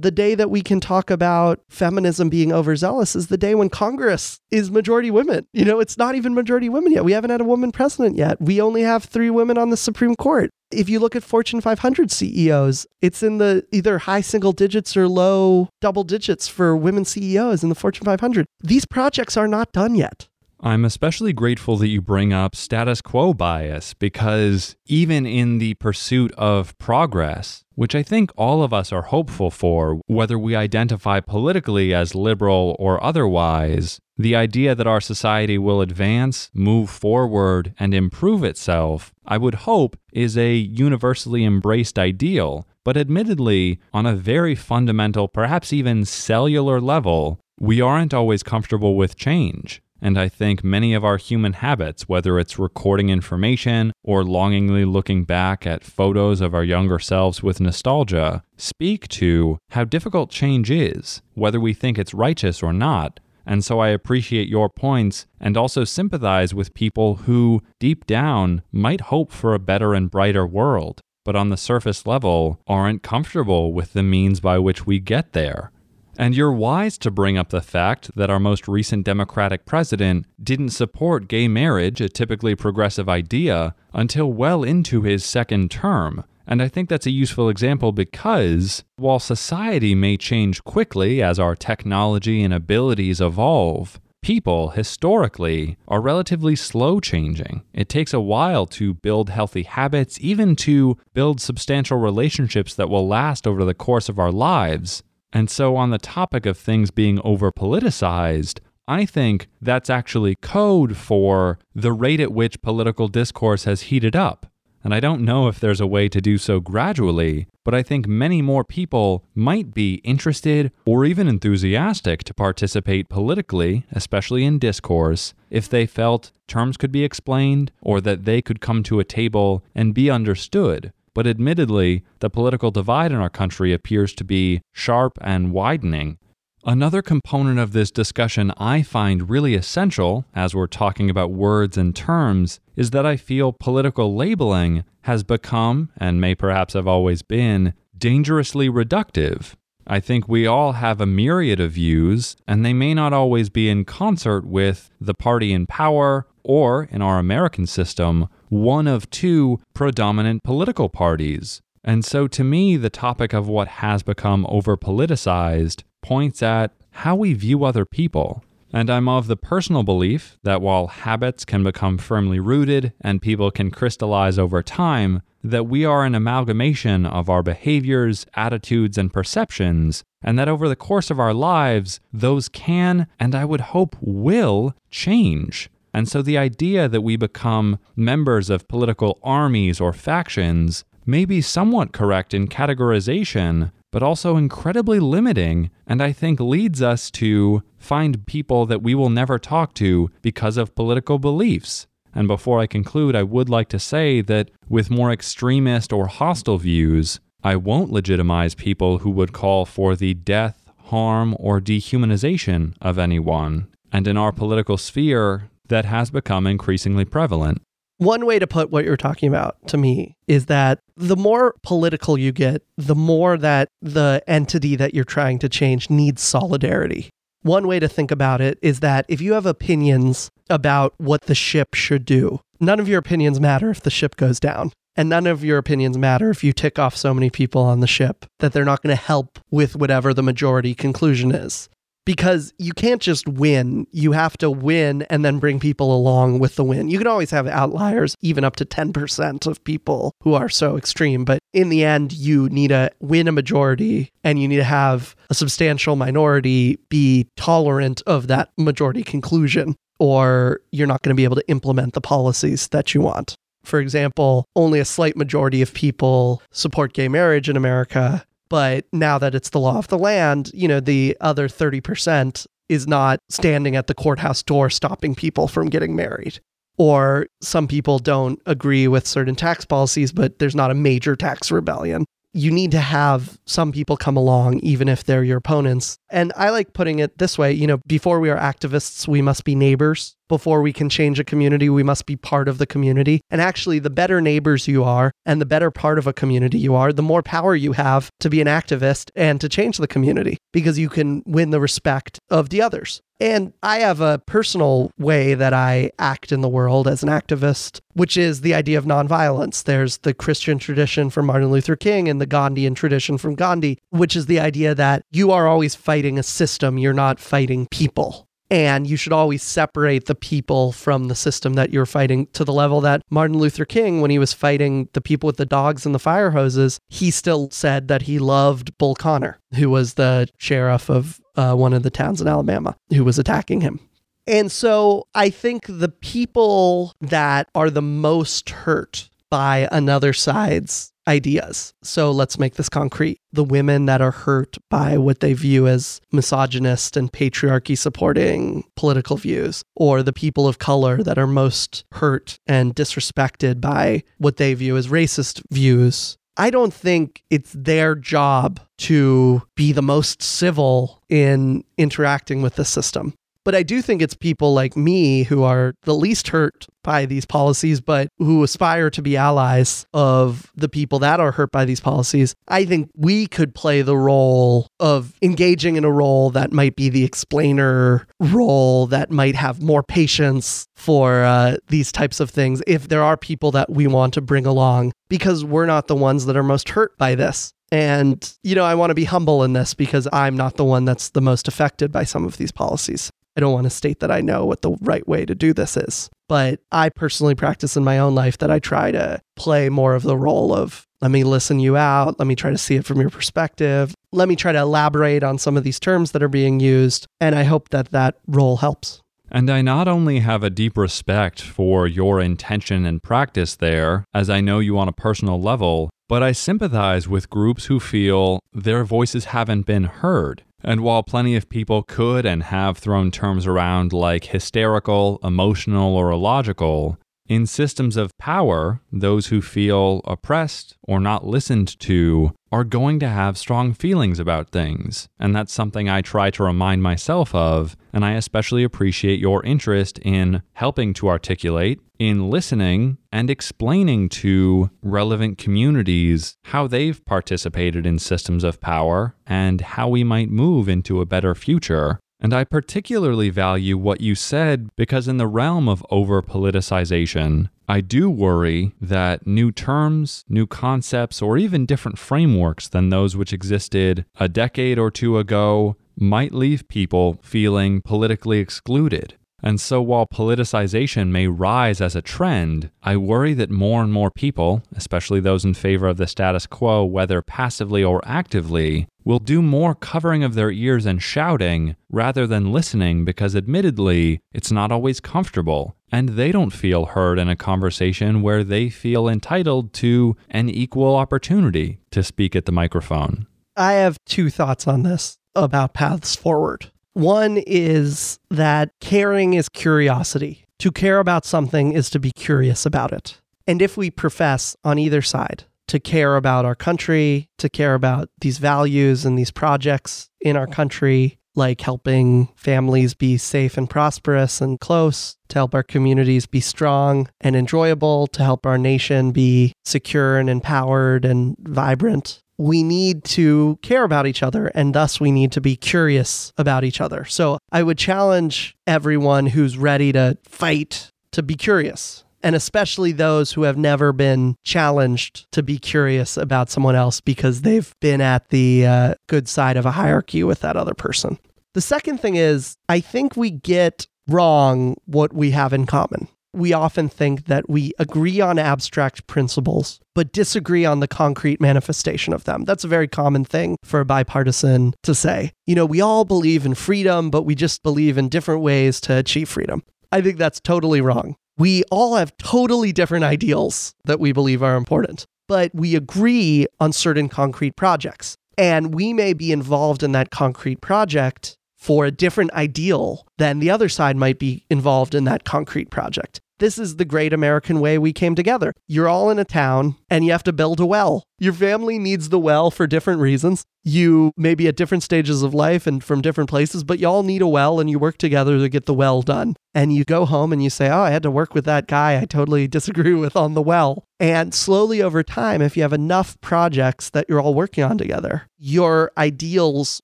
The 0.00 0.10
day 0.12 0.36
that 0.36 0.48
we 0.48 0.62
can 0.62 0.78
talk 0.78 1.10
about 1.10 1.60
feminism 1.68 2.28
being 2.28 2.52
overzealous 2.52 3.16
is 3.16 3.26
the 3.26 3.36
day 3.36 3.56
when 3.56 3.68
Congress 3.68 4.38
is 4.48 4.70
majority 4.70 5.10
women. 5.10 5.48
You 5.52 5.64
know, 5.64 5.80
it's 5.80 5.98
not 5.98 6.14
even 6.14 6.34
majority 6.34 6.68
women 6.68 6.92
yet. 6.92 7.04
We 7.04 7.12
haven't 7.12 7.30
had 7.30 7.40
a 7.40 7.44
woman 7.44 7.72
president 7.72 8.16
yet. 8.16 8.40
We 8.40 8.60
only 8.60 8.82
have 8.82 9.02
three 9.02 9.30
women 9.30 9.58
on 9.58 9.70
the 9.70 9.76
Supreme 9.76 10.14
Court. 10.14 10.50
If 10.70 10.88
you 10.88 11.00
look 11.00 11.16
at 11.16 11.24
Fortune 11.24 11.60
500 11.60 12.12
CEOs, 12.12 12.86
it's 13.02 13.24
in 13.24 13.38
the 13.38 13.66
either 13.72 13.98
high 13.98 14.20
single 14.20 14.52
digits 14.52 14.96
or 14.96 15.08
low 15.08 15.68
double 15.80 16.04
digits 16.04 16.46
for 16.46 16.76
women 16.76 17.04
CEOs 17.04 17.64
in 17.64 17.68
the 17.68 17.74
Fortune 17.74 18.04
500. 18.04 18.46
These 18.60 18.86
projects 18.86 19.36
are 19.36 19.48
not 19.48 19.72
done 19.72 19.96
yet. 19.96 20.28
I'm 20.60 20.84
especially 20.84 21.32
grateful 21.32 21.76
that 21.76 21.86
you 21.86 22.00
bring 22.00 22.32
up 22.32 22.56
status 22.56 23.00
quo 23.00 23.32
bias 23.32 23.94
because 23.94 24.74
even 24.86 25.24
in 25.24 25.58
the 25.58 25.74
pursuit 25.74 26.32
of 26.32 26.76
progress, 26.78 27.64
which 27.76 27.94
I 27.94 28.02
think 28.02 28.32
all 28.36 28.64
of 28.64 28.74
us 28.74 28.90
are 28.90 29.02
hopeful 29.02 29.52
for, 29.52 30.00
whether 30.08 30.36
we 30.36 30.56
identify 30.56 31.20
politically 31.20 31.94
as 31.94 32.16
liberal 32.16 32.74
or 32.80 33.02
otherwise, 33.04 34.00
the 34.16 34.34
idea 34.34 34.74
that 34.74 34.88
our 34.88 35.00
society 35.00 35.58
will 35.58 35.80
advance, 35.80 36.50
move 36.52 36.90
forward, 36.90 37.72
and 37.78 37.94
improve 37.94 38.42
itself, 38.42 39.12
I 39.24 39.38
would 39.38 39.54
hope, 39.54 39.96
is 40.12 40.36
a 40.36 40.54
universally 40.54 41.44
embraced 41.44 42.00
ideal. 42.00 42.66
But 42.82 42.96
admittedly, 42.96 43.78
on 43.92 44.06
a 44.06 44.16
very 44.16 44.56
fundamental, 44.56 45.28
perhaps 45.28 45.72
even 45.72 46.04
cellular 46.04 46.80
level, 46.80 47.38
we 47.60 47.80
aren't 47.80 48.12
always 48.12 48.42
comfortable 48.42 48.96
with 48.96 49.16
change. 49.16 49.82
And 50.00 50.18
I 50.18 50.28
think 50.28 50.62
many 50.62 50.94
of 50.94 51.04
our 51.04 51.16
human 51.16 51.54
habits, 51.54 52.08
whether 52.08 52.38
it's 52.38 52.58
recording 52.58 53.10
information 53.10 53.92
or 54.04 54.22
longingly 54.22 54.84
looking 54.84 55.24
back 55.24 55.66
at 55.66 55.82
photos 55.82 56.40
of 56.40 56.54
our 56.54 56.64
younger 56.64 56.98
selves 56.98 57.42
with 57.42 57.60
nostalgia, 57.60 58.44
speak 58.56 59.08
to 59.08 59.58
how 59.70 59.84
difficult 59.84 60.30
change 60.30 60.70
is, 60.70 61.20
whether 61.34 61.58
we 61.58 61.74
think 61.74 61.98
it's 61.98 62.14
righteous 62.14 62.62
or 62.62 62.72
not. 62.72 63.18
And 63.44 63.64
so 63.64 63.80
I 63.80 63.88
appreciate 63.88 64.46
your 64.46 64.68
points 64.68 65.26
and 65.40 65.56
also 65.56 65.82
sympathize 65.84 66.54
with 66.54 66.74
people 66.74 67.16
who, 67.16 67.62
deep 67.80 68.06
down, 68.06 68.62
might 68.70 69.00
hope 69.00 69.32
for 69.32 69.54
a 69.54 69.58
better 69.58 69.94
and 69.94 70.10
brighter 70.10 70.46
world, 70.46 71.00
but 71.24 71.34
on 71.34 71.48
the 71.48 71.56
surface 71.56 72.06
level 72.06 72.60
aren't 72.66 73.02
comfortable 73.02 73.72
with 73.72 73.94
the 73.94 74.02
means 74.02 74.40
by 74.40 74.58
which 74.58 74.86
we 74.86 75.00
get 75.00 75.32
there. 75.32 75.72
And 76.20 76.34
you're 76.34 76.52
wise 76.52 76.98
to 76.98 77.12
bring 77.12 77.38
up 77.38 77.50
the 77.50 77.62
fact 77.62 78.10
that 78.16 78.28
our 78.28 78.40
most 78.40 78.66
recent 78.66 79.04
Democratic 79.04 79.64
president 79.66 80.26
didn't 80.42 80.70
support 80.70 81.28
gay 81.28 81.46
marriage, 81.46 82.00
a 82.00 82.08
typically 82.08 82.56
progressive 82.56 83.08
idea, 83.08 83.76
until 83.94 84.32
well 84.32 84.64
into 84.64 85.02
his 85.02 85.24
second 85.24 85.70
term. 85.70 86.24
And 86.44 86.60
I 86.60 86.66
think 86.66 86.88
that's 86.88 87.06
a 87.06 87.12
useful 87.12 87.48
example 87.48 87.92
because 87.92 88.82
while 88.96 89.20
society 89.20 89.94
may 89.94 90.16
change 90.16 90.64
quickly 90.64 91.22
as 91.22 91.38
our 91.38 91.54
technology 91.54 92.42
and 92.42 92.52
abilities 92.52 93.20
evolve, 93.20 94.00
people 94.20 94.70
historically 94.70 95.76
are 95.86 96.00
relatively 96.00 96.56
slow 96.56 96.98
changing. 96.98 97.62
It 97.72 97.88
takes 97.88 98.12
a 98.12 98.20
while 98.20 98.66
to 98.66 98.94
build 98.94 99.30
healthy 99.30 99.62
habits, 99.62 100.18
even 100.20 100.56
to 100.56 100.96
build 101.14 101.40
substantial 101.40 101.98
relationships 101.98 102.74
that 102.74 102.90
will 102.90 103.06
last 103.06 103.46
over 103.46 103.64
the 103.64 103.72
course 103.72 104.08
of 104.08 104.18
our 104.18 104.32
lives. 104.32 105.04
And 105.32 105.50
so, 105.50 105.76
on 105.76 105.90
the 105.90 105.98
topic 105.98 106.46
of 106.46 106.56
things 106.56 106.90
being 106.90 107.20
over 107.22 107.52
politicized, 107.52 108.60
I 108.86 109.04
think 109.04 109.48
that's 109.60 109.90
actually 109.90 110.34
code 110.36 110.96
for 110.96 111.58
the 111.74 111.92
rate 111.92 112.20
at 112.20 112.32
which 112.32 112.62
political 112.62 113.08
discourse 113.08 113.64
has 113.64 113.82
heated 113.82 114.16
up. 114.16 114.46
And 114.82 114.94
I 114.94 115.00
don't 115.00 115.24
know 115.24 115.48
if 115.48 115.60
there's 115.60 115.80
a 115.80 115.86
way 115.86 116.08
to 116.08 116.20
do 116.20 116.38
so 116.38 116.60
gradually, 116.60 117.46
but 117.64 117.74
I 117.74 117.82
think 117.82 118.06
many 118.06 118.40
more 118.40 118.64
people 118.64 119.24
might 119.34 119.74
be 119.74 119.94
interested 119.96 120.72
or 120.86 121.04
even 121.04 121.28
enthusiastic 121.28 122.24
to 122.24 122.32
participate 122.32 123.10
politically, 123.10 123.84
especially 123.92 124.44
in 124.44 124.58
discourse, 124.58 125.34
if 125.50 125.68
they 125.68 125.84
felt 125.84 126.30
terms 126.46 126.78
could 126.78 126.92
be 126.92 127.04
explained 127.04 127.72
or 127.82 128.00
that 128.00 128.24
they 128.24 128.40
could 128.40 128.60
come 128.60 128.82
to 128.84 129.00
a 129.00 129.04
table 129.04 129.62
and 129.74 129.92
be 129.92 130.10
understood 130.10 130.92
but 131.18 131.26
admittedly, 131.26 132.04
the 132.20 132.30
political 132.30 132.70
divide 132.70 133.10
in 133.10 133.18
our 133.18 133.28
country 133.28 133.72
appears 133.72 134.14
to 134.14 134.22
be 134.22 134.62
sharp 134.72 135.18
and 135.20 135.50
widening. 135.50 136.16
Another 136.64 137.02
component 137.02 137.58
of 137.58 137.72
this 137.72 137.90
discussion 137.90 138.52
I 138.56 138.82
find 138.82 139.28
really 139.28 139.56
essential 139.56 140.26
as 140.32 140.54
we're 140.54 140.68
talking 140.68 141.10
about 141.10 141.32
words 141.32 141.76
and 141.76 141.96
terms 141.96 142.60
is 142.76 142.90
that 142.90 143.04
I 143.04 143.16
feel 143.16 143.52
political 143.52 144.14
labeling 144.14 144.84
has 145.00 145.24
become, 145.24 145.90
and 145.96 146.20
may 146.20 146.36
perhaps 146.36 146.74
have 146.74 146.86
always 146.86 147.22
been, 147.22 147.74
dangerously 147.98 148.70
reductive. 148.70 149.54
I 149.88 149.98
think 149.98 150.28
we 150.28 150.46
all 150.46 150.74
have 150.74 151.00
a 151.00 151.06
myriad 151.06 151.58
of 151.58 151.72
views, 151.72 152.36
and 152.46 152.64
they 152.64 152.72
may 152.72 152.94
not 152.94 153.12
always 153.12 153.50
be 153.50 153.68
in 153.68 153.84
concert 153.84 154.46
with 154.46 154.92
the 155.00 155.14
party 155.14 155.52
in 155.52 155.66
power 155.66 156.28
or, 156.48 156.88
in 156.90 157.00
our 157.00 157.20
American 157.20 157.66
system, 157.66 158.28
one 158.48 158.88
of 158.88 159.08
two 159.10 159.60
predominant 159.74 160.42
political 160.42 160.88
parties. 160.88 161.60
And 161.84 162.04
so, 162.04 162.26
to 162.26 162.42
me, 162.42 162.76
the 162.76 162.90
topic 162.90 163.32
of 163.32 163.46
what 163.46 163.68
has 163.68 164.02
become 164.02 164.44
over 164.48 164.76
politicized 164.76 165.84
points 166.02 166.42
at 166.42 166.72
how 166.90 167.14
we 167.14 167.34
view 167.34 167.62
other 167.62 167.84
people. 167.84 168.42
And 168.72 168.90
I'm 168.90 169.08
of 169.08 169.28
the 169.28 169.36
personal 169.36 169.82
belief 169.82 170.38
that 170.42 170.60
while 170.60 170.88
habits 170.88 171.44
can 171.44 171.62
become 171.62 171.96
firmly 171.96 172.40
rooted 172.40 172.92
and 173.00 173.22
people 173.22 173.50
can 173.50 173.70
crystallize 173.70 174.38
over 174.38 174.62
time, 174.62 175.22
that 175.42 175.66
we 175.66 175.84
are 175.84 176.04
an 176.04 176.14
amalgamation 176.14 177.06
of 177.06 177.30
our 177.30 177.42
behaviors, 177.42 178.26
attitudes, 178.34 178.98
and 178.98 179.12
perceptions, 179.12 180.02
and 180.22 180.38
that 180.38 180.48
over 180.48 180.68
the 180.68 180.76
course 180.76 181.10
of 181.10 181.20
our 181.20 181.32
lives, 181.32 182.00
those 182.12 182.48
can, 182.48 183.06
and 183.20 183.34
I 183.34 183.44
would 183.44 183.60
hope 183.60 183.96
will, 184.00 184.74
change. 184.90 185.70
And 185.98 186.08
so 186.08 186.22
the 186.22 186.38
idea 186.38 186.86
that 186.86 187.00
we 187.00 187.16
become 187.16 187.80
members 187.96 188.50
of 188.50 188.68
political 188.68 189.18
armies 189.20 189.80
or 189.80 189.92
factions 189.92 190.84
may 191.04 191.24
be 191.24 191.40
somewhat 191.40 191.92
correct 191.92 192.32
in 192.32 192.46
categorization, 192.46 193.72
but 193.90 194.00
also 194.00 194.36
incredibly 194.36 195.00
limiting, 195.00 195.72
and 195.88 196.00
I 196.00 196.12
think 196.12 196.38
leads 196.38 196.80
us 196.82 197.10
to 197.22 197.64
find 197.78 198.24
people 198.26 198.64
that 198.66 198.80
we 198.80 198.94
will 198.94 199.10
never 199.10 199.40
talk 199.40 199.74
to 199.74 200.08
because 200.22 200.56
of 200.56 200.76
political 200.76 201.18
beliefs. 201.18 201.88
And 202.14 202.28
before 202.28 202.60
I 202.60 202.68
conclude, 202.68 203.16
I 203.16 203.24
would 203.24 203.48
like 203.48 203.68
to 203.70 203.80
say 203.80 204.20
that 204.20 204.52
with 204.68 204.92
more 204.92 205.10
extremist 205.10 205.92
or 205.92 206.06
hostile 206.06 206.58
views, 206.58 207.18
I 207.42 207.56
won't 207.56 207.90
legitimize 207.90 208.54
people 208.54 208.98
who 208.98 209.10
would 209.10 209.32
call 209.32 209.66
for 209.66 209.96
the 209.96 210.14
death, 210.14 210.70
harm, 210.76 211.34
or 211.40 211.60
dehumanization 211.60 212.74
of 212.80 213.00
anyone. 213.00 213.66
And 213.90 214.06
in 214.06 214.16
our 214.16 214.32
political 214.32 214.76
sphere, 214.76 215.50
that 215.68 215.84
has 215.84 216.10
become 216.10 216.46
increasingly 216.46 217.04
prevalent. 217.04 217.62
One 217.98 218.26
way 218.26 218.38
to 218.38 218.46
put 218.46 218.70
what 218.70 218.84
you're 218.84 218.96
talking 218.96 219.28
about 219.28 219.66
to 219.68 219.76
me 219.76 220.16
is 220.28 220.46
that 220.46 220.78
the 220.96 221.16
more 221.16 221.56
political 221.64 222.16
you 222.16 222.30
get, 222.30 222.62
the 222.76 222.94
more 222.94 223.36
that 223.36 223.68
the 223.82 224.22
entity 224.28 224.76
that 224.76 224.94
you're 224.94 225.04
trying 225.04 225.40
to 225.40 225.48
change 225.48 225.90
needs 225.90 226.22
solidarity. 226.22 227.10
One 227.42 227.66
way 227.66 227.80
to 227.80 227.88
think 227.88 228.10
about 228.10 228.40
it 228.40 228.58
is 228.62 228.80
that 228.80 229.04
if 229.08 229.20
you 229.20 229.32
have 229.32 229.46
opinions 229.46 230.30
about 230.48 230.94
what 230.98 231.22
the 231.22 231.34
ship 231.34 231.74
should 231.74 232.04
do, 232.04 232.40
none 232.60 232.78
of 232.78 232.88
your 232.88 232.98
opinions 232.98 233.40
matter 233.40 233.68
if 233.70 233.80
the 233.80 233.90
ship 233.90 234.16
goes 234.16 234.38
down. 234.38 234.72
And 234.94 235.08
none 235.08 235.28
of 235.28 235.44
your 235.44 235.58
opinions 235.58 235.96
matter 235.96 236.28
if 236.28 236.42
you 236.42 236.52
tick 236.52 236.76
off 236.76 236.96
so 236.96 237.14
many 237.14 237.30
people 237.30 237.62
on 237.62 237.78
the 237.78 237.86
ship 237.86 238.26
that 238.40 238.52
they're 238.52 238.64
not 238.64 238.82
going 238.82 238.96
to 238.96 239.00
help 239.00 239.38
with 239.48 239.76
whatever 239.76 240.12
the 240.12 240.24
majority 240.24 240.74
conclusion 240.74 241.30
is 241.30 241.68
because 242.08 242.54
you 242.56 242.72
can't 242.72 243.02
just 243.02 243.28
win. 243.28 243.86
You 243.92 244.12
have 244.12 244.38
to 244.38 244.50
win 244.50 245.02
and 245.10 245.26
then 245.26 245.38
bring 245.38 245.60
people 245.60 245.94
along 245.94 246.38
with 246.38 246.56
the 246.56 246.64
win. 246.64 246.88
You 246.88 246.96
can 246.96 247.06
always 247.06 247.30
have 247.32 247.46
outliers, 247.46 248.16
even 248.22 248.44
up 248.44 248.56
to 248.56 248.64
10% 248.64 249.46
of 249.46 249.62
people 249.64 250.14
who 250.22 250.32
are 250.32 250.48
so 250.48 250.78
extreme. 250.78 251.26
But 251.26 251.38
in 251.52 251.68
the 251.68 251.84
end, 251.84 252.14
you 252.14 252.48
need 252.48 252.68
to 252.68 252.90
win 253.00 253.28
a 253.28 253.32
majority 253.32 254.10
and 254.24 254.40
you 254.40 254.48
need 254.48 254.56
to 254.56 254.64
have 254.64 255.14
a 255.28 255.34
substantial 255.34 255.96
minority 255.96 256.78
be 256.88 257.28
tolerant 257.36 258.00
of 258.06 258.26
that 258.28 258.52
majority 258.56 259.02
conclusion, 259.02 259.76
or 259.98 260.62
you're 260.72 260.86
not 260.86 261.02
going 261.02 261.14
to 261.14 261.20
be 261.20 261.24
able 261.24 261.36
to 261.36 261.48
implement 261.50 261.92
the 261.92 262.00
policies 262.00 262.68
that 262.68 262.94
you 262.94 263.02
want. 263.02 263.34
For 263.64 263.80
example, 263.80 264.46
only 264.56 264.80
a 264.80 264.86
slight 264.86 265.14
majority 265.14 265.60
of 265.60 265.74
people 265.74 266.40
support 266.52 266.94
gay 266.94 267.08
marriage 267.08 267.50
in 267.50 267.56
America, 267.58 268.24
but 268.48 268.86
now 268.92 269.18
that 269.18 269.34
it's 269.34 269.50
the 269.50 269.60
law 269.60 269.78
of 269.78 269.88
the 269.88 269.98
land, 269.98 270.50
you 270.54 270.68
know, 270.68 270.80
the 270.80 271.16
other 271.20 271.48
30% 271.48 272.46
is 272.68 272.86
not 272.86 273.18
standing 273.28 273.76
at 273.76 273.86
the 273.86 273.94
courthouse 273.94 274.42
door 274.42 274.70
stopping 274.70 275.14
people 275.14 275.48
from 275.48 275.68
getting 275.68 275.96
married. 275.96 276.40
Or 276.76 277.26
some 277.40 277.66
people 277.66 277.98
don't 277.98 278.40
agree 278.46 278.86
with 278.86 279.06
certain 279.06 279.34
tax 279.34 279.64
policies, 279.64 280.12
but 280.12 280.38
there's 280.38 280.54
not 280.54 280.70
a 280.70 280.74
major 280.74 281.16
tax 281.16 281.50
rebellion 281.50 282.04
you 282.34 282.50
need 282.50 282.70
to 282.72 282.80
have 282.80 283.38
some 283.46 283.72
people 283.72 283.96
come 283.96 284.16
along, 284.16 284.60
even 284.60 284.88
if 284.88 285.04
they're 285.04 285.24
your 285.24 285.38
opponents. 285.38 285.98
And 286.10 286.32
I 286.36 286.50
like 286.50 286.72
putting 286.72 286.98
it 286.98 287.18
this 287.18 287.38
way 287.38 287.52
you 287.52 287.66
know, 287.66 287.78
before 287.86 288.20
we 288.20 288.30
are 288.30 288.38
activists, 288.38 289.08
we 289.08 289.22
must 289.22 289.44
be 289.44 289.54
neighbors. 289.54 290.14
Before 290.28 290.60
we 290.60 290.72
can 290.72 290.88
change 290.88 291.18
a 291.18 291.24
community, 291.24 291.70
we 291.70 291.82
must 291.82 292.04
be 292.04 292.16
part 292.16 292.48
of 292.48 292.58
the 292.58 292.66
community. 292.66 293.22
And 293.30 293.40
actually, 293.40 293.78
the 293.78 293.90
better 293.90 294.20
neighbors 294.20 294.68
you 294.68 294.84
are 294.84 295.10
and 295.24 295.40
the 295.40 295.46
better 295.46 295.70
part 295.70 295.98
of 295.98 296.06
a 296.06 296.12
community 296.12 296.58
you 296.58 296.74
are, 296.74 296.92
the 296.92 297.02
more 297.02 297.22
power 297.22 297.56
you 297.56 297.72
have 297.72 298.10
to 298.20 298.28
be 298.28 298.40
an 298.40 298.46
activist 298.46 299.10
and 299.16 299.40
to 299.40 299.48
change 299.48 299.78
the 299.78 299.86
community 299.86 300.36
because 300.52 300.78
you 300.78 300.88
can 300.88 301.22
win 301.26 301.50
the 301.50 301.60
respect 301.60 302.18
of 302.30 302.50
the 302.50 302.60
others. 302.60 303.00
And 303.20 303.52
I 303.62 303.78
have 303.78 304.00
a 304.00 304.20
personal 304.26 304.92
way 304.96 305.34
that 305.34 305.52
I 305.52 305.90
act 305.98 306.30
in 306.30 306.40
the 306.40 306.48
world 306.48 306.86
as 306.86 307.02
an 307.02 307.08
activist, 307.08 307.80
which 307.94 308.16
is 308.16 308.42
the 308.42 308.54
idea 308.54 308.78
of 308.78 308.84
nonviolence. 308.84 309.64
There's 309.64 309.98
the 309.98 310.14
Christian 310.14 310.58
tradition 310.58 311.10
from 311.10 311.26
Martin 311.26 311.50
Luther 311.50 311.74
King 311.74 312.08
and 312.08 312.20
the 312.20 312.28
Gandhian 312.28 312.76
tradition 312.76 313.18
from 313.18 313.34
Gandhi, 313.34 313.78
which 313.90 314.14
is 314.14 314.26
the 314.26 314.38
idea 314.38 314.74
that 314.74 315.02
you 315.10 315.32
are 315.32 315.48
always 315.48 315.74
fighting 315.74 316.16
a 316.18 316.22
system, 316.22 316.78
you're 316.78 316.92
not 316.92 317.18
fighting 317.18 317.66
people. 317.70 318.27
And 318.50 318.86
you 318.86 318.96
should 318.96 319.12
always 319.12 319.42
separate 319.42 320.06
the 320.06 320.14
people 320.14 320.72
from 320.72 321.08
the 321.08 321.14
system 321.14 321.54
that 321.54 321.70
you're 321.70 321.86
fighting 321.86 322.28
to 322.28 322.44
the 322.44 322.52
level 322.52 322.80
that 322.80 323.02
Martin 323.10 323.38
Luther 323.38 323.66
King, 323.66 324.00
when 324.00 324.10
he 324.10 324.18
was 324.18 324.32
fighting 324.32 324.88
the 324.94 325.02
people 325.02 325.26
with 325.26 325.36
the 325.36 325.44
dogs 325.44 325.84
and 325.84 325.94
the 325.94 325.98
fire 325.98 326.30
hoses, 326.30 326.80
he 326.88 327.10
still 327.10 327.50
said 327.50 327.88
that 327.88 328.02
he 328.02 328.18
loved 328.18 328.76
Bull 328.78 328.94
Connor, 328.94 329.38
who 329.54 329.68
was 329.68 329.94
the 329.94 330.28
sheriff 330.38 330.88
of 330.88 331.20
uh, 331.36 331.54
one 331.54 331.74
of 331.74 331.82
the 331.82 331.90
towns 331.90 332.20
in 332.22 332.28
Alabama, 332.28 332.74
who 332.88 333.04
was 333.04 333.18
attacking 333.18 333.60
him. 333.60 333.80
And 334.26 334.52
so 334.52 335.06
I 335.14 335.30
think 335.30 335.64
the 335.66 335.88
people 335.88 336.92
that 337.00 337.48
are 337.54 337.70
the 337.70 337.82
most 337.82 338.50
hurt 338.50 339.08
by 339.30 339.68
another 339.72 340.12
side's 340.12 340.92
ideas. 341.08 341.74
So 341.82 342.12
let's 342.12 342.38
make 342.38 342.54
this 342.54 342.68
concrete. 342.68 343.18
The 343.32 343.42
women 343.42 343.86
that 343.86 344.00
are 344.00 344.12
hurt 344.12 344.58
by 344.70 344.98
what 344.98 345.20
they 345.20 345.32
view 345.32 345.66
as 345.66 346.00
misogynist 346.12 346.96
and 346.96 347.10
patriarchy 347.10 347.76
supporting 347.76 348.64
political 348.76 349.16
views, 349.16 349.62
or 349.74 350.02
the 350.02 350.12
people 350.12 350.46
of 350.46 350.58
color 350.58 351.02
that 351.02 351.18
are 351.18 351.26
most 351.26 351.84
hurt 351.92 352.38
and 352.46 352.76
disrespected 352.76 353.60
by 353.60 354.04
what 354.18 354.36
they 354.36 354.54
view 354.54 354.76
as 354.76 354.88
racist 354.88 355.42
views. 355.50 356.16
I 356.36 356.50
don't 356.50 356.72
think 356.72 357.24
it's 357.30 357.52
their 357.52 357.96
job 357.96 358.60
to 358.78 359.42
be 359.56 359.72
the 359.72 359.82
most 359.82 360.22
civil 360.22 361.02
in 361.08 361.64
interacting 361.76 362.42
with 362.42 362.54
the 362.54 362.64
system. 362.64 363.14
But 363.48 363.54
I 363.54 363.62
do 363.62 363.80
think 363.80 364.02
it's 364.02 364.12
people 364.12 364.52
like 364.52 364.76
me 364.76 365.22
who 365.22 365.42
are 365.42 365.72
the 365.84 365.94
least 365.94 366.28
hurt 366.28 366.66
by 366.84 367.06
these 367.06 367.24
policies, 367.24 367.80
but 367.80 368.08
who 368.18 368.42
aspire 368.42 368.90
to 368.90 369.00
be 369.00 369.16
allies 369.16 369.86
of 369.94 370.52
the 370.54 370.68
people 370.68 370.98
that 370.98 371.18
are 371.18 371.32
hurt 371.32 371.50
by 371.50 371.64
these 371.64 371.80
policies. 371.80 372.34
I 372.48 372.66
think 372.66 372.90
we 372.94 373.26
could 373.26 373.54
play 373.54 373.80
the 373.80 373.96
role 373.96 374.68
of 374.80 375.14
engaging 375.22 375.76
in 375.76 375.84
a 375.84 375.90
role 375.90 376.28
that 376.32 376.52
might 376.52 376.76
be 376.76 376.90
the 376.90 377.04
explainer 377.04 378.06
role, 378.20 378.86
that 378.88 379.10
might 379.10 379.34
have 379.34 379.62
more 379.62 379.82
patience 379.82 380.66
for 380.76 381.24
uh, 381.24 381.56
these 381.68 381.90
types 381.90 382.20
of 382.20 382.28
things 382.28 382.60
if 382.66 382.88
there 382.88 383.02
are 383.02 383.16
people 383.16 383.50
that 383.52 383.70
we 383.70 383.86
want 383.86 384.12
to 384.12 384.20
bring 384.20 384.44
along, 384.44 384.92
because 385.08 385.42
we're 385.42 385.64
not 385.64 385.86
the 385.86 385.96
ones 385.96 386.26
that 386.26 386.36
are 386.36 386.42
most 386.42 386.68
hurt 386.68 386.98
by 386.98 387.14
this. 387.14 387.54
And, 387.70 388.30
you 388.42 388.54
know, 388.54 388.64
I 388.64 388.74
want 388.74 388.90
to 388.90 388.94
be 388.94 389.04
humble 389.04 389.44
in 389.44 389.52
this 389.52 389.74
because 389.74 390.08
I'm 390.12 390.36
not 390.36 390.56
the 390.56 390.64
one 390.64 390.84
that's 390.84 391.10
the 391.10 391.20
most 391.20 391.48
affected 391.48 391.92
by 391.92 392.04
some 392.04 392.24
of 392.24 392.36
these 392.38 392.52
policies. 392.52 393.10
I 393.36 393.40
don't 393.40 393.52
want 393.52 393.64
to 393.64 393.70
state 393.70 394.00
that 394.00 394.10
I 394.10 394.20
know 394.20 394.44
what 394.44 394.62
the 394.62 394.76
right 394.80 395.06
way 395.06 395.24
to 395.24 395.34
do 395.34 395.52
this 395.52 395.76
is. 395.76 396.10
But 396.28 396.60
I 396.72 396.88
personally 396.88 397.34
practice 397.34 397.76
in 397.76 397.84
my 397.84 397.98
own 397.98 398.14
life 398.14 398.38
that 398.38 398.50
I 398.50 398.58
try 398.58 398.90
to 398.92 399.20
play 399.36 399.68
more 399.68 399.94
of 399.94 400.02
the 400.02 400.16
role 400.16 400.52
of 400.52 400.86
let 401.00 401.10
me 401.10 401.24
listen 401.24 401.60
you 401.60 401.76
out. 401.76 402.18
Let 402.18 402.26
me 402.26 402.34
try 402.34 402.50
to 402.50 402.58
see 402.58 402.74
it 402.74 402.84
from 402.84 403.00
your 403.00 403.10
perspective. 403.10 403.94
Let 404.12 404.28
me 404.28 404.36
try 404.36 404.52
to 404.52 404.58
elaborate 404.58 405.22
on 405.22 405.38
some 405.38 405.56
of 405.56 405.64
these 405.64 405.78
terms 405.78 406.10
that 406.12 406.22
are 406.22 406.28
being 406.28 406.60
used. 406.60 407.06
And 407.20 407.34
I 407.34 407.44
hope 407.44 407.68
that 407.70 407.90
that 407.92 408.16
role 408.26 408.56
helps. 408.56 409.00
And 409.30 409.50
I 409.50 409.62
not 409.62 409.88
only 409.88 410.20
have 410.20 410.42
a 410.42 410.50
deep 410.50 410.76
respect 410.76 411.42
for 411.42 411.86
your 411.86 412.20
intention 412.20 412.86
and 412.86 413.02
practice 413.02 413.56
there, 413.56 414.04
as 414.14 414.30
I 414.30 414.40
know 414.40 414.58
you 414.58 414.78
on 414.78 414.88
a 414.88 414.92
personal 414.92 415.40
level, 415.40 415.90
but 416.08 416.22
I 416.22 416.32
sympathize 416.32 417.06
with 417.06 417.28
groups 417.28 417.66
who 417.66 417.78
feel 417.78 418.40
their 418.52 418.84
voices 418.84 419.26
haven't 419.26 419.66
been 419.66 419.84
heard. 419.84 420.42
And 420.62 420.80
while 420.80 421.02
plenty 421.02 421.36
of 421.36 421.48
people 421.48 421.82
could 421.82 422.26
and 422.26 422.42
have 422.42 422.78
thrown 422.78 423.10
terms 423.10 423.46
around 423.46 423.92
like 423.92 424.24
hysterical, 424.24 425.20
emotional, 425.22 425.96
or 425.96 426.10
illogical, 426.10 426.98
in 427.28 427.46
systems 427.46 427.96
of 427.96 428.16
power, 428.18 428.80
those 428.90 429.26
who 429.26 429.42
feel 429.42 430.00
oppressed 430.04 430.76
or 430.82 430.98
not 430.98 431.26
listened 431.26 431.78
to 431.80 432.32
are 432.50 432.64
going 432.64 432.98
to 432.98 433.08
have 433.08 433.36
strong 433.36 433.74
feelings 433.74 434.18
about 434.18 434.50
things. 434.50 435.08
And 435.20 435.36
that's 435.36 435.52
something 435.52 435.88
I 435.88 436.00
try 436.00 436.30
to 436.30 436.42
remind 436.42 436.82
myself 436.82 437.34
of. 437.34 437.76
And 437.92 438.04
I 438.04 438.12
especially 438.12 438.64
appreciate 438.64 439.20
your 439.20 439.44
interest 439.44 439.98
in 439.98 440.42
helping 440.54 440.94
to 440.94 441.08
articulate, 441.08 441.80
in 441.98 442.30
listening, 442.30 442.96
and 443.12 443.28
explaining 443.28 444.08
to 444.08 444.70
relevant 444.82 445.36
communities 445.36 446.36
how 446.44 446.66
they've 446.66 447.04
participated 447.04 447.84
in 447.84 447.98
systems 447.98 448.44
of 448.44 448.60
power 448.60 449.14
and 449.26 449.60
how 449.60 449.88
we 449.88 450.02
might 450.02 450.30
move 450.30 450.68
into 450.68 451.02
a 451.02 451.06
better 451.06 451.34
future. 451.34 452.00
And 452.20 452.34
I 452.34 452.44
particularly 452.44 453.30
value 453.30 453.78
what 453.78 454.00
you 454.00 454.14
said 454.14 454.70
because, 454.76 455.06
in 455.06 455.18
the 455.18 455.28
realm 455.28 455.68
of 455.68 455.86
over 455.90 456.20
politicization, 456.20 457.48
I 457.68 457.80
do 457.80 458.08
worry 458.10 458.72
that 458.80 459.26
new 459.26 459.52
terms, 459.52 460.24
new 460.28 460.46
concepts, 460.46 461.22
or 461.22 461.36
even 461.36 461.66
different 461.66 461.98
frameworks 461.98 462.66
than 462.66 462.88
those 462.88 463.14
which 463.14 463.32
existed 463.32 464.04
a 464.18 464.28
decade 464.28 464.78
or 464.78 464.90
two 464.90 465.18
ago 465.18 465.76
might 465.96 466.32
leave 466.32 466.66
people 466.68 467.18
feeling 467.22 467.82
politically 467.82 468.38
excluded. 468.38 469.14
And 469.42 469.60
so, 469.60 469.80
while 469.80 470.06
politicization 470.06 471.08
may 471.08 471.28
rise 471.28 471.80
as 471.80 471.94
a 471.94 472.02
trend, 472.02 472.70
I 472.82 472.96
worry 472.96 473.34
that 473.34 473.50
more 473.50 473.82
and 473.82 473.92
more 473.92 474.10
people, 474.10 474.62
especially 474.74 475.20
those 475.20 475.44
in 475.44 475.54
favor 475.54 475.86
of 475.86 475.96
the 475.96 476.08
status 476.08 476.46
quo, 476.46 476.84
whether 476.84 477.22
passively 477.22 477.84
or 477.84 478.00
actively, 478.04 478.88
will 479.04 479.20
do 479.20 479.40
more 479.40 479.74
covering 479.74 480.24
of 480.24 480.34
their 480.34 480.50
ears 480.50 480.86
and 480.86 481.02
shouting 481.02 481.76
rather 481.88 482.26
than 482.26 482.52
listening 482.52 483.04
because, 483.04 483.36
admittedly, 483.36 484.20
it's 484.32 484.50
not 484.50 484.72
always 484.72 484.98
comfortable, 484.98 485.76
and 485.92 486.10
they 486.10 486.32
don't 486.32 486.50
feel 486.50 486.86
heard 486.86 487.18
in 487.18 487.28
a 487.28 487.36
conversation 487.36 488.22
where 488.22 488.42
they 488.42 488.68
feel 488.68 489.08
entitled 489.08 489.72
to 489.72 490.16
an 490.30 490.48
equal 490.48 490.96
opportunity 490.96 491.78
to 491.92 492.02
speak 492.02 492.34
at 492.34 492.44
the 492.44 492.52
microphone. 492.52 493.26
I 493.56 493.74
have 493.74 493.98
two 494.04 494.30
thoughts 494.30 494.66
on 494.66 494.82
this 494.82 495.16
about 495.34 495.74
paths 495.74 496.16
forward. 496.16 496.70
One 496.98 497.36
is 497.46 498.18
that 498.28 498.72
caring 498.80 499.34
is 499.34 499.48
curiosity. 499.48 500.46
To 500.58 500.72
care 500.72 500.98
about 500.98 501.24
something 501.24 501.70
is 501.70 501.90
to 501.90 502.00
be 502.00 502.10
curious 502.10 502.66
about 502.66 502.92
it. 502.92 503.20
And 503.46 503.62
if 503.62 503.76
we 503.76 503.88
profess 503.88 504.56
on 504.64 504.80
either 504.80 505.00
side 505.00 505.44
to 505.68 505.78
care 505.78 506.16
about 506.16 506.44
our 506.44 506.56
country, 506.56 507.28
to 507.38 507.48
care 507.48 507.74
about 507.74 508.10
these 508.20 508.38
values 508.38 509.04
and 509.04 509.16
these 509.16 509.30
projects 509.30 510.10
in 510.20 510.36
our 510.36 510.48
country, 510.48 511.20
like 511.36 511.60
helping 511.60 512.30
families 512.34 512.94
be 512.94 513.16
safe 513.16 513.56
and 513.56 513.70
prosperous 513.70 514.40
and 514.40 514.58
close, 514.58 515.16
to 515.28 515.38
help 515.38 515.54
our 515.54 515.62
communities 515.62 516.26
be 516.26 516.40
strong 516.40 517.08
and 517.20 517.36
enjoyable, 517.36 518.08
to 518.08 518.24
help 518.24 518.44
our 518.44 518.58
nation 518.58 519.12
be 519.12 519.52
secure 519.64 520.18
and 520.18 520.28
empowered 520.28 521.04
and 521.04 521.36
vibrant, 521.38 522.24
we 522.38 522.62
need 522.62 523.04
to 523.04 523.58
care 523.62 523.84
about 523.84 524.06
each 524.06 524.22
other 524.22 524.46
and 524.54 524.74
thus 524.74 525.00
we 525.00 525.10
need 525.10 525.32
to 525.32 525.40
be 525.40 525.56
curious 525.56 526.32
about 526.38 526.64
each 526.64 526.80
other. 526.80 527.04
So 527.04 527.38
I 527.50 527.62
would 527.62 527.78
challenge 527.78 528.56
everyone 528.66 529.26
who's 529.26 529.58
ready 529.58 529.92
to 529.92 530.16
fight 530.24 530.90
to 531.12 531.22
be 531.22 531.34
curious. 531.34 532.04
And 532.22 532.34
especially 532.34 532.92
those 532.92 533.32
who 533.32 533.42
have 533.42 533.56
never 533.56 533.92
been 533.92 534.36
challenged 534.44 535.30
to 535.32 535.42
be 535.42 535.58
curious 535.58 536.16
about 536.16 536.50
someone 536.50 536.74
else 536.74 537.00
because 537.00 537.42
they've 537.42 537.72
been 537.80 538.00
at 538.00 538.28
the 538.30 538.66
uh, 538.66 538.94
good 539.08 539.28
side 539.28 539.56
of 539.56 539.66
a 539.66 539.72
hierarchy 539.72 540.24
with 540.24 540.40
that 540.40 540.56
other 540.56 540.74
person. 540.74 541.18
The 541.54 541.60
second 541.60 541.98
thing 541.98 542.16
is, 542.16 542.56
I 542.68 542.80
think 542.80 543.16
we 543.16 543.30
get 543.30 543.86
wrong 544.08 544.76
what 544.86 545.12
we 545.12 545.30
have 545.32 545.52
in 545.52 545.66
common 545.66 546.08
we 546.32 546.52
often 546.52 546.88
think 546.88 547.26
that 547.26 547.48
we 547.48 547.72
agree 547.78 548.20
on 548.20 548.38
abstract 548.38 549.06
principles, 549.06 549.80
but 549.94 550.12
disagree 550.12 550.64
on 550.64 550.80
the 550.80 550.88
concrete 550.88 551.40
manifestation 551.40 552.12
of 552.12 552.24
them. 552.24 552.44
That's 552.44 552.64
a 552.64 552.68
very 552.68 552.88
common 552.88 553.24
thing 553.24 553.56
for 553.64 553.80
a 553.80 553.84
bipartisan 553.84 554.74
to 554.82 554.94
say. 554.94 555.32
You 555.46 555.54
know, 555.54 555.66
we 555.66 555.80
all 555.80 556.04
believe 556.04 556.44
in 556.44 556.54
freedom, 556.54 557.10
but 557.10 557.22
we 557.22 557.34
just 557.34 557.62
believe 557.62 557.98
in 557.98 558.08
different 558.08 558.42
ways 558.42 558.80
to 558.82 558.96
achieve 558.96 559.28
freedom. 559.28 559.62
I 559.90 560.00
think 560.00 560.18
that's 560.18 560.40
totally 560.40 560.80
wrong. 560.80 561.16
We 561.38 561.62
all 561.70 561.96
have 561.96 562.16
totally 562.18 562.72
different 562.72 563.04
ideals 563.04 563.74
that 563.84 564.00
we 564.00 564.12
believe 564.12 564.42
are 564.42 564.56
important, 564.56 565.06
but 565.28 565.50
we 565.54 565.76
agree 565.76 566.46
on 566.60 566.72
certain 566.72 567.08
concrete 567.08 567.56
projects. 567.56 568.16
And 568.36 568.74
we 568.74 568.92
may 568.92 569.12
be 569.12 569.32
involved 569.32 569.82
in 569.82 569.92
that 569.92 570.10
concrete 570.10 570.60
project 570.60 571.36
for 571.56 571.84
a 571.84 571.90
different 571.90 572.32
ideal 572.32 573.07
than 573.18 573.38
the 573.38 573.50
other 573.50 573.68
side 573.68 573.96
might 573.96 574.18
be 574.18 574.44
involved 574.48 574.94
in 574.94 575.04
that 575.04 575.24
concrete 575.24 575.70
project. 575.70 576.20
This 576.38 576.56
is 576.56 576.76
the 576.76 576.84
great 576.84 577.12
American 577.12 577.58
way 577.58 577.78
we 577.78 577.92
came 577.92 578.14
together. 578.14 578.52
You're 578.68 578.88
all 578.88 579.10
in 579.10 579.18
a 579.18 579.24
town 579.24 579.74
and 579.90 580.04
you 580.04 580.12
have 580.12 580.22
to 580.24 580.32
build 580.32 580.60
a 580.60 580.66
well. 580.66 581.02
Your 581.18 581.32
family 581.32 581.80
needs 581.80 582.10
the 582.10 582.18
well 582.18 582.52
for 582.52 582.68
different 582.68 583.00
reasons. 583.00 583.44
You 583.64 584.12
may 584.16 584.36
be 584.36 584.46
at 584.46 584.56
different 584.56 584.84
stages 584.84 585.24
of 585.24 585.34
life 585.34 585.66
and 585.66 585.82
from 585.82 586.00
different 586.00 586.30
places, 586.30 586.62
but 586.62 586.78
you 586.78 586.86
all 586.86 587.02
need 587.02 587.22
a 587.22 587.26
well 587.26 587.58
and 587.58 587.68
you 587.68 587.80
work 587.80 587.98
together 587.98 588.38
to 588.38 588.48
get 588.48 588.66
the 588.66 588.74
well 588.74 589.02
done. 589.02 589.34
And 589.52 589.72
you 589.72 589.84
go 589.84 590.04
home 590.04 590.32
and 590.32 590.42
you 590.42 590.48
say, 590.48 590.68
Oh, 590.70 590.82
I 590.82 590.90
had 590.90 591.02
to 591.02 591.10
work 591.10 591.34
with 591.34 591.44
that 591.46 591.66
guy 591.66 592.00
I 592.00 592.04
totally 592.04 592.46
disagree 592.48 592.94
with 592.94 593.16
on 593.16 593.34
the 593.34 593.42
well. 593.42 593.84
And 593.98 594.32
slowly 594.32 594.80
over 594.80 595.02
time, 595.02 595.42
if 595.42 595.56
you 595.56 595.62
have 595.62 595.72
enough 595.72 596.20
projects 596.20 596.88
that 596.90 597.06
you're 597.08 597.20
all 597.20 597.34
working 597.34 597.64
on 597.64 597.78
together, 597.78 598.28
your 598.38 598.92
ideals 598.96 599.82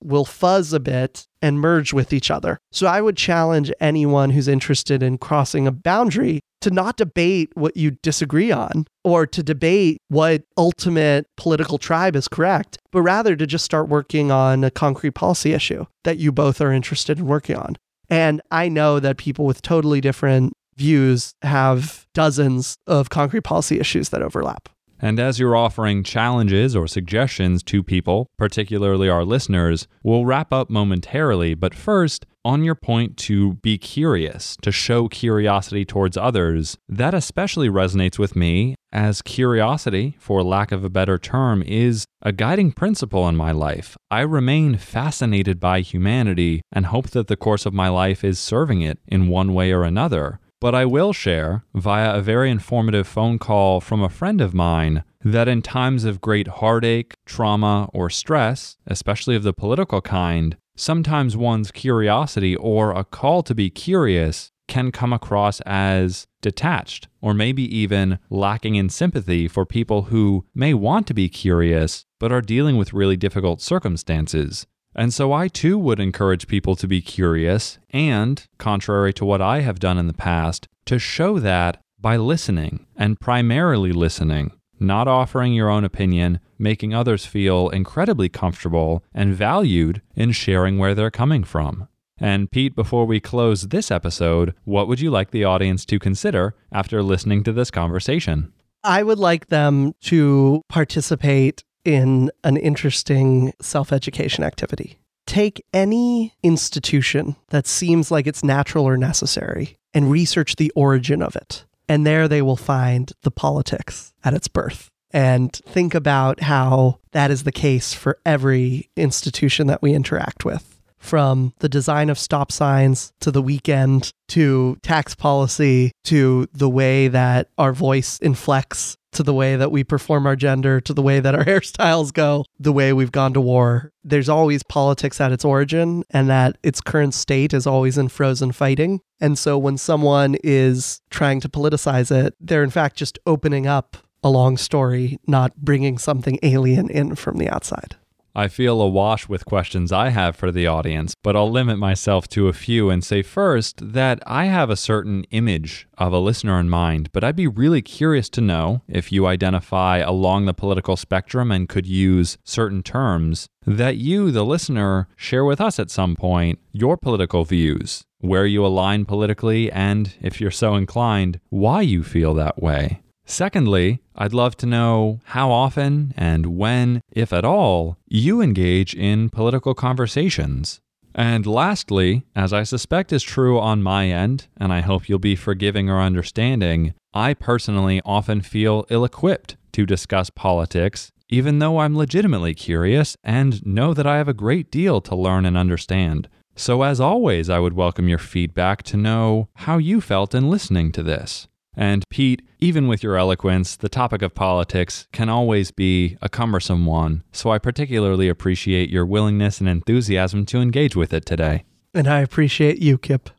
will 0.00 0.24
fuzz 0.24 0.72
a 0.72 0.78
bit 0.78 1.26
and 1.42 1.60
merge 1.60 1.92
with 1.92 2.12
each 2.12 2.30
other. 2.30 2.58
So 2.70 2.86
I 2.86 3.00
would 3.00 3.16
challenge 3.24 3.72
anyone 3.80 4.30
who's 4.30 4.48
interested 4.48 5.02
in 5.02 5.16
crossing 5.16 5.66
a 5.66 5.72
boundary 5.72 6.40
to 6.60 6.70
not 6.70 6.98
debate 6.98 7.50
what 7.54 7.74
you 7.74 7.92
disagree 8.02 8.52
on 8.52 8.86
or 9.02 9.26
to 9.26 9.42
debate 9.42 9.98
what 10.08 10.42
ultimate 10.58 11.26
political 11.38 11.78
tribe 11.78 12.16
is 12.16 12.28
correct, 12.28 12.76
but 12.92 13.00
rather 13.00 13.34
to 13.34 13.46
just 13.46 13.64
start 13.64 13.88
working 13.88 14.30
on 14.30 14.62
a 14.62 14.70
concrete 14.70 15.12
policy 15.12 15.54
issue 15.54 15.86
that 16.04 16.18
you 16.18 16.32
both 16.32 16.60
are 16.60 16.72
interested 16.72 17.18
in 17.18 17.26
working 17.26 17.56
on. 17.56 17.76
And 18.10 18.42
I 18.50 18.68
know 18.68 19.00
that 19.00 19.16
people 19.16 19.46
with 19.46 19.62
totally 19.62 20.02
different 20.02 20.52
views 20.76 21.34
have 21.40 22.06
dozens 22.12 22.76
of 22.86 23.08
concrete 23.08 23.42
policy 23.42 23.80
issues 23.80 24.10
that 24.10 24.20
overlap. 24.20 24.68
And 25.00 25.18
as 25.18 25.38
you're 25.38 25.56
offering 25.56 26.02
challenges 26.02 26.76
or 26.76 26.86
suggestions 26.86 27.62
to 27.64 27.82
people, 27.82 28.28
particularly 28.38 29.08
our 29.08 29.24
listeners, 29.24 29.86
we'll 30.02 30.24
wrap 30.24 30.52
up 30.52 30.70
momentarily. 30.70 31.54
But 31.54 31.74
first, 31.74 32.26
on 32.44 32.62
your 32.62 32.74
point 32.74 33.16
to 33.16 33.54
be 33.54 33.78
curious, 33.78 34.56
to 34.62 34.70
show 34.70 35.08
curiosity 35.08 35.84
towards 35.84 36.16
others, 36.16 36.76
that 36.88 37.14
especially 37.14 37.68
resonates 37.68 38.18
with 38.18 38.36
me 38.36 38.74
as 38.92 39.22
curiosity, 39.22 40.16
for 40.20 40.42
lack 40.42 40.70
of 40.70 40.84
a 40.84 40.90
better 40.90 41.18
term, 41.18 41.62
is 41.62 42.04
a 42.22 42.32
guiding 42.32 42.70
principle 42.70 43.28
in 43.28 43.36
my 43.36 43.50
life. 43.50 43.96
I 44.10 44.20
remain 44.20 44.76
fascinated 44.76 45.58
by 45.58 45.80
humanity 45.80 46.62
and 46.70 46.86
hope 46.86 47.10
that 47.10 47.26
the 47.26 47.36
course 47.36 47.66
of 47.66 47.74
my 47.74 47.88
life 47.88 48.22
is 48.22 48.38
serving 48.38 48.82
it 48.82 48.98
in 49.08 49.28
one 49.28 49.52
way 49.52 49.72
or 49.72 49.82
another. 49.82 50.38
But 50.60 50.74
I 50.74 50.86
will 50.86 51.12
share, 51.12 51.64
via 51.74 52.14
a 52.14 52.22
very 52.22 52.50
informative 52.50 53.06
phone 53.06 53.38
call 53.38 53.80
from 53.80 54.02
a 54.02 54.08
friend 54.08 54.40
of 54.40 54.54
mine, 54.54 55.04
that 55.22 55.48
in 55.48 55.60
times 55.60 56.04
of 56.04 56.20
great 56.20 56.48
heartache, 56.48 57.14
trauma, 57.26 57.90
or 57.92 58.08
stress, 58.08 58.76
especially 58.86 59.36
of 59.36 59.42
the 59.42 59.52
political 59.52 60.00
kind, 60.00 60.56
sometimes 60.76 61.36
one's 61.36 61.70
curiosity 61.70 62.56
or 62.56 62.92
a 62.92 63.04
call 63.04 63.42
to 63.42 63.54
be 63.54 63.70
curious 63.70 64.50
can 64.66 64.90
come 64.90 65.12
across 65.12 65.60
as 65.62 66.26
detached 66.40 67.08
or 67.20 67.34
maybe 67.34 67.62
even 67.76 68.18
lacking 68.30 68.74
in 68.74 68.88
sympathy 68.88 69.46
for 69.46 69.66
people 69.66 70.02
who 70.04 70.44
may 70.54 70.72
want 70.72 71.06
to 71.06 71.14
be 71.14 71.28
curious 71.28 72.06
but 72.18 72.32
are 72.32 72.40
dealing 72.40 72.76
with 72.76 72.92
really 72.92 73.16
difficult 73.16 73.60
circumstances. 73.60 74.66
And 74.94 75.12
so 75.12 75.32
I 75.32 75.48
too 75.48 75.78
would 75.78 76.00
encourage 76.00 76.46
people 76.46 76.76
to 76.76 76.86
be 76.86 77.02
curious 77.02 77.78
and, 77.90 78.46
contrary 78.58 79.12
to 79.14 79.24
what 79.24 79.42
I 79.42 79.60
have 79.60 79.80
done 79.80 79.98
in 79.98 80.06
the 80.06 80.14
past, 80.14 80.68
to 80.86 80.98
show 80.98 81.38
that 81.40 81.82
by 82.00 82.16
listening 82.16 82.86
and 82.96 83.20
primarily 83.20 83.92
listening 83.92 84.52
not 84.80 85.08
offering 85.08 85.52
your 85.52 85.70
own 85.70 85.84
opinion, 85.84 86.40
making 86.58 86.94
others 86.94 87.26
feel 87.26 87.68
incredibly 87.68 88.28
comfortable 88.28 89.04
and 89.14 89.34
valued 89.34 90.02
in 90.14 90.32
sharing 90.32 90.78
where 90.78 90.94
they're 90.94 91.10
coming 91.10 91.44
from. 91.44 91.88
And 92.18 92.50
Pete, 92.50 92.76
before 92.76 93.06
we 93.06 93.20
close 93.20 93.68
this 93.68 93.90
episode, 93.90 94.54
what 94.64 94.86
would 94.86 95.00
you 95.00 95.10
like 95.10 95.30
the 95.30 95.44
audience 95.44 95.84
to 95.86 95.98
consider 95.98 96.54
after 96.70 97.02
listening 97.02 97.42
to 97.44 97.52
this 97.52 97.70
conversation? 97.70 98.52
I 98.84 99.02
would 99.02 99.18
like 99.18 99.48
them 99.48 99.94
to 100.02 100.62
participate 100.68 101.64
in 101.84 102.30
an 102.44 102.56
interesting 102.56 103.52
self 103.60 103.92
education 103.92 104.44
activity. 104.44 104.98
Take 105.26 105.64
any 105.72 106.34
institution 106.42 107.36
that 107.48 107.66
seems 107.66 108.10
like 108.10 108.26
it's 108.26 108.44
natural 108.44 108.84
or 108.84 108.96
necessary 108.96 109.76
and 109.94 110.10
research 110.10 110.56
the 110.56 110.70
origin 110.76 111.22
of 111.22 111.34
it. 111.34 111.64
And 111.88 112.06
there 112.06 112.28
they 112.28 112.42
will 112.42 112.56
find 112.56 113.12
the 113.22 113.30
politics 113.30 114.12
at 114.22 114.34
its 114.34 114.48
birth. 114.48 114.90
And 115.14 115.52
think 115.52 115.94
about 115.94 116.40
how 116.40 116.98
that 117.12 117.30
is 117.30 117.44
the 117.44 117.52
case 117.52 117.94
for 117.94 118.18
every 118.26 118.90
institution 118.96 119.68
that 119.68 119.80
we 119.80 119.94
interact 119.94 120.44
with 120.44 120.74
from 120.98 121.52
the 121.60 121.68
design 121.68 122.10
of 122.10 122.18
stop 122.18 122.50
signs 122.50 123.12
to 123.20 123.30
the 123.30 123.42
weekend 123.42 124.10
to 124.26 124.76
tax 124.82 125.14
policy 125.14 125.92
to 126.02 126.48
the 126.52 126.68
way 126.68 127.08
that 127.08 127.48
our 127.58 127.72
voice 127.72 128.18
inflects 128.18 128.96
to 129.12 129.22
the 129.22 129.34
way 129.34 129.54
that 129.54 129.70
we 129.70 129.84
perform 129.84 130.26
our 130.26 130.34
gender 130.34 130.80
to 130.80 130.92
the 130.92 131.02
way 131.02 131.20
that 131.20 131.34
our 131.34 131.44
hairstyles 131.50 132.12
go 132.12 132.44
the 132.58 132.72
way 132.72 132.92
we've 132.92 133.12
gone 133.12 133.34
to 133.34 133.40
war. 133.40 133.92
There's 134.02 134.28
always 134.28 134.64
politics 134.64 135.20
at 135.20 135.30
its 135.30 135.44
origin 135.44 136.02
and 136.10 136.28
that 136.28 136.58
its 136.64 136.80
current 136.80 137.14
state 137.14 137.54
is 137.54 137.66
always 137.66 137.96
in 137.96 138.08
frozen 138.08 138.50
fighting. 138.50 139.00
And 139.20 139.38
so 139.38 139.56
when 139.56 139.78
someone 139.78 140.36
is 140.42 141.00
trying 141.10 141.40
to 141.42 141.48
politicize 141.48 142.10
it 142.10 142.34
they're 142.40 142.64
in 142.64 142.70
fact 142.70 142.96
just 142.96 143.18
opening 143.26 143.68
up 143.68 143.96
a 144.24 144.28
long 144.28 144.56
story 144.56 145.18
not 145.26 145.56
bringing 145.56 145.98
something 145.98 146.38
alien 146.42 146.90
in 146.90 147.14
from 147.14 147.36
the 147.36 147.48
outside 147.48 147.96
I 148.36 148.48
feel 148.48 148.80
awash 148.80 149.28
with 149.28 149.44
questions 149.44 149.92
I 149.92 150.08
have 150.08 150.34
for 150.34 150.50
the 150.50 150.66
audience, 150.66 151.14
but 151.22 151.36
I'll 151.36 151.50
limit 151.50 151.78
myself 151.78 152.26
to 152.30 152.48
a 152.48 152.52
few 152.52 152.90
and 152.90 153.04
say 153.04 153.22
first 153.22 153.92
that 153.92 154.20
I 154.26 154.46
have 154.46 154.70
a 154.70 154.76
certain 154.76 155.22
image 155.30 155.86
of 155.98 156.12
a 156.12 156.18
listener 156.18 156.58
in 156.58 156.68
mind, 156.68 157.10
but 157.12 157.22
I'd 157.22 157.36
be 157.36 157.46
really 157.46 157.80
curious 157.80 158.28
to 158.30 158.40
know 158.40 158.82
if 158.88 159.12
you 159.12 159.28
identify 159.28 159.98
along 159.98 160.46
the 160.46 160.52
political 160.52 160.96
spectrum 160.96 161.52
and 161.52 161.68
could 161.68 161.86
use 161.86 162.36
certain 162.42 162.82
terms 162.82 163.46
that 163.68 163.98
you, 163.98 164.32
the 164.32 164.44
listener, 164.44 165.06
share 165.14 165.44
with 165.44 165.60
us 165.60 165.78
at 165.78 165.92
some 165.92 166.16
point 166.16 166.58
your 166.72 166.96
political 166.96 167.44
views, 167.44 168.04
where 168.18 168.46
you 168.46 168.66
align 168.66 169.04
politically, 169.04 169.70
and 169.70 170.16
if 170.20 170.40
you're 170.40 170.50
so 170.50 170.74
inclined, 170.74 171.38
why 171.50 171.82
you 171.82 172.02
feel 172.02 172.34
that 172.34 172.60
way. 172.60 173.03
Secondly, 173.26 174.00
I'd 174.14 174.34
love 174.34 174.56
to 174.58 174.66
know 174.66 175.20
how 175.24 175.50
often 175.50 176.12
and 176.16 176.58
when, 176.58 177.00
if 177.10 177.32
at 177.32 177.44
all, 177.44 177.96
you 178.06 178.40
engage 178.40 178.94
in 178.94 179.30
political 179.30 179.74
conversations. 179.74 180.80
And 181.14 181.46
lastly, 181.46 182.24
as 182.34 182.52
I 182.52 182.64
suspect 182.64 183.12
is 183.12 183.22
true 183.22 183.58
on 183.58 183.82
my 183.82 184.08
end, 184.08 184.48
and 184.56 184.72
I 184.72 184.80
hope 184.80 185.08
you'll 185.08 185.18
be 185.18 185.36
forgiving 185.36 185.88
or 185.88 186.00
understanding, 186.00 186.92
I 187.14 187.34
personally 187.34 188.02
often 188.04 188.40
feel 188.40 188.84
ill 188.90 189.04
equipped 189.04 189.56
to 189.72 189.86
discuss 189.86 190.28
politics, 190.30 191.12
even 191.28 191.60
though 191.60 191.78
I'm 191.78 191.96
legitimately 191.96 192.54
curious 192.54 193.16
and 193.24 193.64
know 193.64 193.94
that 193.94 194.06
I 194.06 194.18
have 194.18 194.28
a 194.28 194.34
great 194.34 194.70
deal 194.70 195.00
to 195.02 195.14
learn 195.14 195.46
and 195.46 195.56
understand. 195.56 196.28
So, 196.56 196.82
as 196.82 197.00
always, 197.00 197.48
I 197.48 197.58
would 197.58 197.72
welcome 197.74 198.08
your 198.08 198.18
feedback 198.18 198.82
to 198.84 198.96
know 198.96 199.48
how 199.54 199.78
you 199.78 200.00
felt 200.00 200.34
in 200.34 200.50
listening 200.50 200.92
to 200.92 201.02
this. 201.02 201.48
And 201.76 202.04
Pete, 202.08 202.42
even 202.60 202.86
with 202.86 203.02
your 203.02 203.16
eloquence, 203.16 203.76
the 203.76 203.88
topic 203.88 204.22
of 204.22 204.34
politics 204.34 205.08
can 205.12 205.28
always 205.28 205.70
be 205.70 206.16
a 206.22 206.28
cumbersome 206.28 206.86
one, 206.86 207.24
so 207.32 207.50
I 207.50 207.58
particularly 207.58 208.28
appreciate 208.28 208.90
your 208.90 209.04
willingness 209.04 209.60
and 209.60 209.68
enthusiasm 209.68 210.46
to 210.46 210.60
engage 210.60 210.94
with 210.94 211.12
it 211.12 211.26
today. 211.26 211.64
And 211.92 212.06
I 212.06 212.20
appreciate 212.20 212.78
you, 212.78 212.98
Kip. 212.98 213.30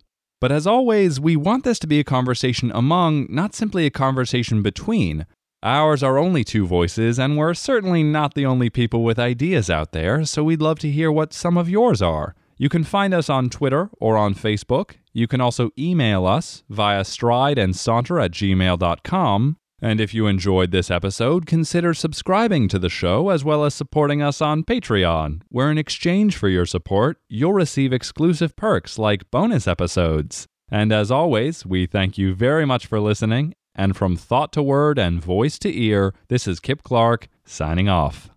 But 0.41 0.51
as 0.51 0.67
always, 0.67 1.19
we 1.19 1.35
want 1.35 1.63
this 1.63 1.79
to 1.79 1.87
be 1.87 1.99
a 1.99 2.03
conversation 2.03 2.71
among, 2.73 3.27
not 3.29 3.55
simply 3.55 3.85
a 3.85 3.91
conversation 3.91 4.61
between. 4.61 5.25
Ours 5.63 6.03
are 6.03 6.17
only 6.17 6.43
two 6.43 6.67
voices, 6.67 7.17
and 7.17 7.37
we're 7.37 7.53
certainly 7.53 8.03
not 8.03 8.35
the 8.35 8.45
only 8.45 8.69
people 8.69 9.03
with 9.03 9.17
ideas 9.17 9.69
out 9.69 9.93
there, 9.93 10.23
so 10.25 10.43
we'd 10.43 10.61
love 10.61 10.77
to 10.79 10.91
hear 10.91 11.11
what 11.11 11.33
some 11.33 11.57
of 11.57 11.69
yours 11.69 12.01
are. 12.01 12.35
You 12.57 12.69
can 12.69 12.83
find 12.83 13.13
us 13.13 13.29
on 13.29 13.49
Twitter 13.49 13.89
or 13.99 14.15
on 14.17 14.35
Facebook. 14.35 14.91
You 15.15 15.27
can 15.27 15.39
also 15.39 15.71
email 15.79 16.27
us 16.27 16.65
via 16.69 17.01
strideandsaunter 17.03 18.21
at 18.21 18.31
gmail.com. 18.31 19.57
And 19.81 20.01
if 20.01 20.13
you 20.13 20.27
enjoyed 20.27 20.71
this 20.71 20.91
episode, 20.91 21.45
consider 21.45 21.93
subscribing 21.93 22.67
to 22.67 22.77
the 22.77 22.89
show 22.89 23.29
as 23.29 23.45
well 23.45 23.63
as 23.63 23.73
supporting 23.73 24.21
us 24.21 24.41
on 24.41 24.65
Patreon, 24.65 25.43
where 25.47 25.71
in 25.71 25.77
exchange 25.77 26.35
for 26.35 26.49
your 26.49 26.65
support, 26.65 27.17
you'll 27.29 27.53
receive 27.53 27.93
exclusive 27.93 28.57
perks 28.57 28.99
like 28.99 29.31
bonus 29.31 29.69
episodes. 29.69 30.47
And 30.69 30.91
as 30.91 31.11
always, 31.11 31.65
we 31.65 31.85
thank 31.85 32.17
you 32.17 32.35
very 32.35 32.65
much 32.65 32.85
for 32.85 32.99
listening. 32.99 33.55
And 33.73 33.95
from 33.95 34.17
thought 34.17 34.51
to 34.53 34.63
word 34.63 34.99
and 34.99 35.23
voice 35.23 35.57
to 35.59 35.73
ear, 35.73 36.13
this 36.27 36.45
is 36.45 36.59
Kip 36.59 36.83
Clark 36.83 37.29
signing 37.45 37.87
off. 37.87 38.34